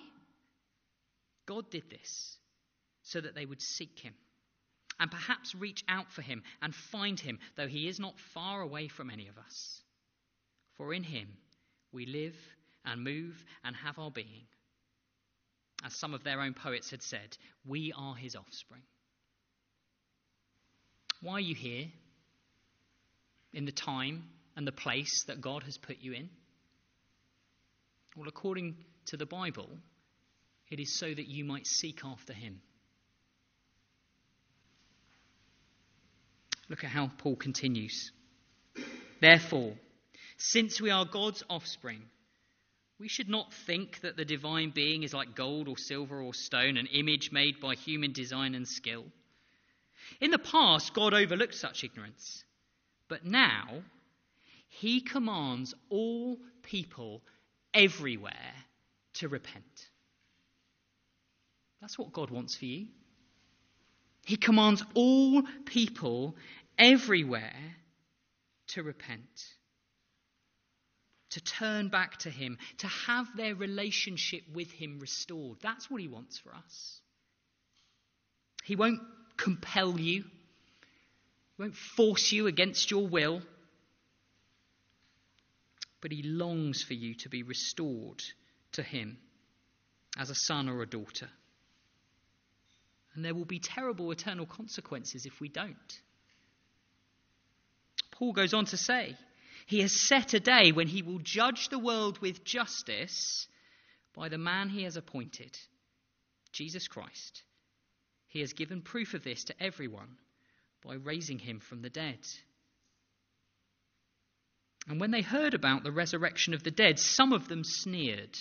God 1.47 1.71
did 1.71 1.91
this 1.91 2.37
so 3.03 3.21
that 3.21 3.35
they 3.35 3.47
would 3.47 3.63
seek 3.63 3.99
him 3.99 4.15
and 4.99 5.11
perhaps 5.11 5.55
reach 5.55 5.85
out 5.89 6.13
for 6.13 6.23
him 6.23 6.43
and 6.63 6.75
find 6.75 7.19
him, 7.19 7.39
though 7.57 7.67
he 7.67 7.89
is 7.89 8.01
not 8.01 8.19
far 8.19 8.61
away 8.63 8.89
from 8.89 9.11
any 9.11 9.29
of 9.29 9.39
us. 9.39 9.83
For 10.77 10.93
in 10.93 11.03
him 11.03 11.29
we 11.93 12.07
live 12.07 12.37
and 12.85 13.03
move 13.03 13.43
and 13.65 13.75
have 13.77 13.99
our 13.99 14.11
being. 14.11 14.47
As 15.85 15.95
some 15.95 16.15
of 16.15 16.25
their 16.25 16.41
own 16.41 16.55
poets 16.55 16.91
had 16.91 17.03
said, 17.03 17.37
we 17.67 17.93
are 17.97 18.15
his 18.15 18.37
offspring. 18.37 18.83
Why 21.21 21.35
are 21.35 21.41
you 21.41 21.55
here? 21.55 21.87
In 23.53 23.65
the 23.65 23.73
time 23.73 24.25
and 24.57 24.67
the 24.67 24.73
place 24.73 25.25
that 25.27 25.41
God 25.41 25.63
has 25.63 25.79
put 25.79 25.99
you 26.01 26.13
in? 26.13 26.29
Well, 28.17 28.29
according 28.29 28.77
to 29.07 29.17
the 29.17 29.27
Bible, 29.27 29.69
it 30.71 30.81
is 30.81 30.99
so 30.99 31.07
that 31.07 31.29
you 31.29 31.45
might 31.45 31.67
seek 31.67 32.05
after 32.05 32.33
Him. 32.33 32.61
Look 36.69 36.85
at 36.85 36.91
how 36.91 37.11
Paul 37.19 37.37
continues. 37.37 38.13
Therefore, 39.21 39.75
since 40.37 40.81
we 40.81 40.91
are 40.91 41.05
God's 41.05 41.43
offspring, 41.49 42.03
we 42.99 43.09
should 43.09 43.29
not 43.29 43.53
think 43.53 44.01
that 44.01 44.17
the 44.17 44.25
divine 44.25 44.71
being 44.71 45.03
is 45.03 45.13
like 45.13 45.35
gold 45.35 45.69
or 45.69 45.77
silver 45.77 46.21
or 46.21 46.33
stone, 46.35 46.77
an 46.77 46.87
image 46.87 47.33
made 47.33 47.61
by 47.61 47.75
human 47.75 48.13
design 48.13 48.55
and 48.55 48.67
skill. 48.67 49.05
In 50.21 50.31
the 50.31 50.39
past, 50.39 50.95
God 50.95 51.13
overlooked 51.13 51.55
such 51.55 51.85
ignorance. 51.85 52.45
But 53.09 53.25
now, 53.25 53.83
he 54.69 55.01
commands 55.01 55.75
all 55.89 56.39
people 56.63 57.23
everywhere 57.73 58.55
to 59.15 59.29
repent. 59.29 59.89
That's 61.81 61.99
what 61.99 62.13
God 62.13 62.31
wants 62.31 62.57
for 62.57 62.65
you. 62.65 62.87
He 64.25 64.37
commands 64.37 64.83
all 64.95 65.43
people 65.67 66.37
everywhere 66.79 67.77
to 68.69 68.83
repent, 68.83 69.54
to 71.35 71.41
turn 71.41 71.89
back 71.89 72.17
to 72.19 72.31
Him, 72.31 72.59
to 72.79 72.89
have 72.89 73.29
their 73.37 73.55
relationship 73.55 74.43
with 74.53 74.73
Him 74.73 74.99
restored. 74.99 75.59
That's 75.63 75.89
what 75.89 76.01
He 76.01 76.09
wants 76.09 76.39
for 76.39 76.55
us. 76.55 77.01
He 78.65 78.75
won't 78.75 79.01
compel 79.37 80.01
you, 80.01 80.23
He 80.23 81.63
won't 81.63 81.77
force 81.77 82.33
you 82.33 82.49
against 82.49 82.91
your 82.91 83.07
will 83.07 83.43
but 86.05 86.13
he 86.13 86.23
longs 86.23 86.83
for 86.83 86.93
you 86.93 87.15
to 87.15 87.31
be 87.31 87.43
restored 87.43 88.23
to 88.73 88.83
him 88.83 89.17
as 90.19 90.29
a 90.29 90.35
son 90.35 90.69
or 90.69 90.83
a 90.83 90.87
daughter. 90.87 91.31
And 93.15 93.25
there 93.25 93.35
will 93.35 93.47
be 93.47 93.59
terrible 93.59 94.11
eternal 94.11 94.45
consequences 94.45 95.25
if 95.25 95.41
we 95.41 95.49
don't. 95.49 95.75
Paul 98.11 98.35
goes 98.35 98.53
on 98.53 98.67
to 98.67 98.77
say, 98.77 99.17
He 99.67 99.81
has 99.81 99.93
set 99.93 100.35
a 100.35 100.41
day 100.41 100.73
when 100.73 100.89
He 100.89 101.03
will 101.03 101.19
judge 101.19 101.69
the 101.69 101.79
world 101.79 102.19
with 102.19 102.45
justice 102.45 103.47
by 104.15 104.29
the 104.29 104.39
man 104.39 104.69
He 104.69 104.85
has 104.85 104.97
appointed, 104.97 105.57
Jesus 106.53 106.87
Christ. 106.89 107.43
He 108.29 108.41
has 108.41 108.53
given 108.53 108.83
proof 108.83 109.15
of 109.15 109.25
this 109.25 109.45
to 109.45 109.63
everyone 109.63 110.17
by 110.85 110.95
raising 110.95 111.39
Him 111.39 111.61
from 111.61 111.83
the 111.83 111.91
dead. 111.91 112.19
And 114.87 115.01
when 115.01 115.11
they 115.11 115.23
heard 115.23 115.55
about 115.55 115.83
the 115.83 115.93
resurrection 115.93 116.53
of 116.53 116.63
the 116.63 116.71
dead, 116.71 116.99
some 116.99 117.33
of 117.33 117.49
them 117.49 117.65
sneered. 117.65 118.37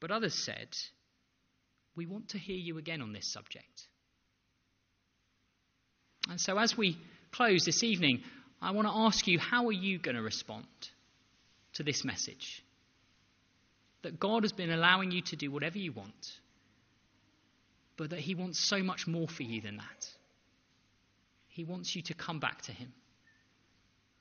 But 0.00 0.12
others 0.12 0.34
said, 0.34 0.68
We 1.96 2.06
want 2.06 2.30
to 2.30 2.38
hear 2.38 2.56
you 2.56 2.78
again 2.78 3.02
on 3.02 3.12
this 3.12 3.32
subject. 3.32 3.88
And 6.28 6.40
so, 6.40 6.56
as 6.56 6.76
we 6.76 6.98
close 7.32 7.64
this 7.64 7.82
evening, 7.82 8.22
I 8.62 8.70
want 8.70 8.86
to 8.86 8.94
ask 8.94 9.26
you 9.26 9.40
how 9.40 9.66
are 9.66 9.72
you 9.72 9.98
going 9.98 10.14
to 10.14 10.22
respond 10.22 10.66
to 11.74 11.82
this 11.82 12.04
message? 12.04 12.64
That 14.02 14.20
God 14.20 14.44
has 14.44 14.52
been 14.52 14.70
allowing 14.70 15.10
you 15.10 15.22
to 15.22 15.36
do 15.36 15.50
whatever 15.50 15.78
you 15.78 15.92
want, 15.92 16.32
but 17.96 18.10
that 18.10 18.20
He 18.20 18.34
wants 18.34 18.60
so 18.60 18.82
much 18.82 19.06
more 19.06 19.26
for 19.26 19.42
you 19.42 19.60
than 19.60 19.78
that. 19.78 20.08
He 21.48 21.64
wants 21.64 21.94
you 21.94 22.02
to 22.02 22.14
come 22.14 22.38
back 22.38 22.62
to 22.62 22.72
Him 22.72 22.92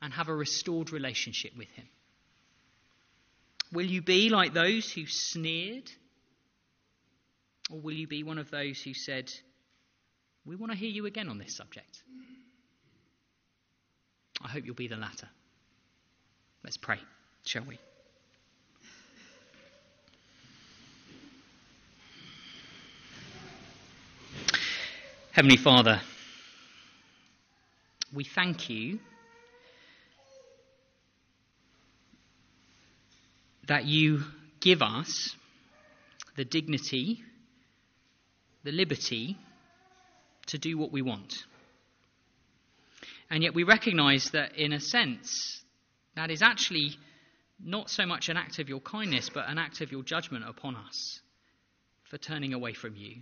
and 0.01 0.11
have 0.13 0.27
a 0.27 0.35
restored 0.35 0.91
relationship 0.91 1.51
with 1.55 1.69
Him? 1.69 1.87
Will 3.71 3.85
you 3.85 4.01
be 4.01 4.29
like 4.29 4.53
those 4.53 4.91
who 4.91 5.05
sneered? 5.05 5.89
Or 7.69 7.79
will 7.79 7.93
you 7.93 8.07
be 8.07 8.23
one 8.23 8.37
of 8.37 8.49
those 8.51 8.81
who 8.81 8.93
said, 8.93 9.31
We 10.45 10.55
want 10.55 10.71
to 10.71 10.77
hear 10.77 10.89
you 10.89 11.05
again 11.05 11.29
on 11.29 11.37
this 11.37 11.55
subject? 11.55 12.03
I 14.43 14.47
hope 14.47 14.65
you'll 14.65 14.75
be 14.75 14.87
the 14.87 14.97
latter. 14.97 15.29
Let's 16.63 16.77
pray, 16.77 16.99
shall 17.45 17.63
we? 17.63 17.79
Heavenly 25.31 25.57
Father, 25.57 26.01
we 28.13 28.23
thank 28.23 28.69
you 28.69 28.99
that 33.67 33.85
you 33.85 34.23
give 34.59 34.81
us 34.81 35.35
the 36.35 36.43
dignity, 36.43 37.23
the 38.63 38.71
liberty 38.71 39.37
to 40.47 40.57
do 40.57 40.77
what 40.77 40.91
we 40.91 41.01
want. 41.01 41.45
And 43.31 43.41
yet 43.41 43.55
we 43.55 43.63
recognize 43.63 44.29
that, 44.31 44.57
in 44.57 44.73
a 44.73 44.79
sense, 44.81 45.63
that 46.15 46.29
is 46.29 46.41
actually 46.41 46.97
not 47.63 47.89
so 47.89 48.05
much 48.05 48.27
an 48.27 48.35
act 48.35 48.59
of 48.59 48.67
your 48.67 48.81
kindness, 48.81 49.29
but 49.33 49.47
an 49.47 49.57
act 49.57 49.79
of 49.79 49.91
your 49.91 50.03
judgment 50.03 50.43
upon 50.45 50.75
us 50.75 51.21
for 52.09 52.17
turning 52.17 52.53
away 52.53 52.73
from 52.73 52.97
you. 52.97 53.21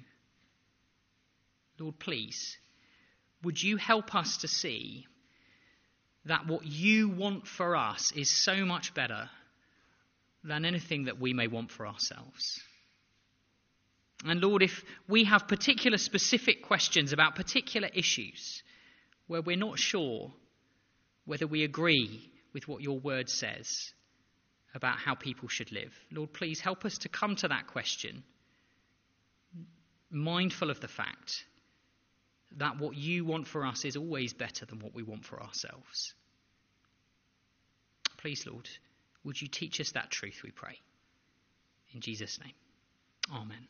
Lord, 1.80 2.00
please, 2.00 2.58
would 3.44 3.62
you 3.62 3.78
help 3.78 4.16
us 4.16 4.38
to 4.38 4.48
see 4.48 5.06
that 6.26 6.48
what 6.48 6.66
you 6.66 7.10
want 7.10 7.46
for 7.48 7.76
us 7.76 8.12
is 8.16 8.30
so 8.30 8.66
much 8.66 8.96
better 8.96 9.30
than 10.44 10.66
anything 10.66 11.06
that 11.06 11.20
we 11.20 11.34
may 11.34 11.48
want 11.48 11.70
for 11.70 11.86
ourselves. 11.86 12.60
And 14.26 14.42
Lord, 14.42 14.64
if 14.64 14.84
we 15.08 15.26
have 15.26 15.48
particular 15.48 15.98
specific 15.98 16.64
questions 16.64 17.14
about 17.14 17.36
particular 17.36 17.90
issues 17.94 18.64
where 19.30 19.44
we're 19.44 19.56
not 19.56 19.78
sure 19.78 20.34
whether 21.26 21.46
we 21.46 21.64
agree 21.64 22.20
with 22.52 22.68
what 22.68 22.82
your 22.82 23.00
word 23.00 23.30
says 23.30 23.94
about 24.74 24.98
how 24.98 25.14
people 25.14 25.48
should 25.48 25.72
live, 25.72 25.94
Lord, 26.12 26.34
please 26.34 26.60
help 26.60 26.84
us 26.84 26.98
to 27.00 27.10
come 27.10 27.36
to 27.38 27.48
that 27.48 27.68
question 27.68 28.24
mindful 30.10 30.72
of 30.72 30.82
the 30.82 30.88
fact 30.88 31.46
that 32.58 32.80
what 32.80 32.96
you 32.96 33.24
want 33.24 33.48
for 33.48 33.64
us 33.68 33.86
is 33.86 33.96
always 33.96 34.34
better 34.34 34.66
than 34.66 34.80
what 34.80 34.96
we 34.96 35.04
want 35.04 35.24
for 35.24 35.40
ourselves. 35.40 36.16
Please, 38.18 38.44
Lord, 38.50 38.68
would 39.24 39.40
you 39.40 39.48
teach 39.48 39.80
us 39.80 39.92
that 39.92 40.10
truth, 40.10 40.42
we 40.44 40.50
pray? 40.50 40.80
In 41.94 42.02
Jesus' 42.02 42.40
name. 42.44 42.56
Amen. 43.32 43.68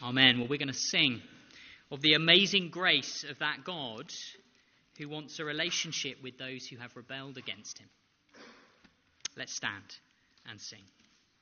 Amen. 0.00 0.38
Well, 0.38 0.46
we're 0.48 0.58
going 0.58 0.68
to 0.68 0.74
sing 0.74 1.20
of 1.90 2.00
the 2.00 2.14
amazing 2.14 2.70
grace 2.70 3.24
of 3.28 3.38
that 3.38 3.64
God 3.64 4.12
who 4.98 5.08
wants 5.08 5.38
a 5.38 5.44
relationship 5.44 6.22
with 6.22 6.38
those 6.38 6.66
who 6.66 6.76
have 6.78 6.96
rebelled 6.96 7.38
against 7.38 7.78
him. 7.78 7.88
Let's 9.36 9.54
stand 9.54 9.84
and 10.48 10.60
sing. 10.60 10.84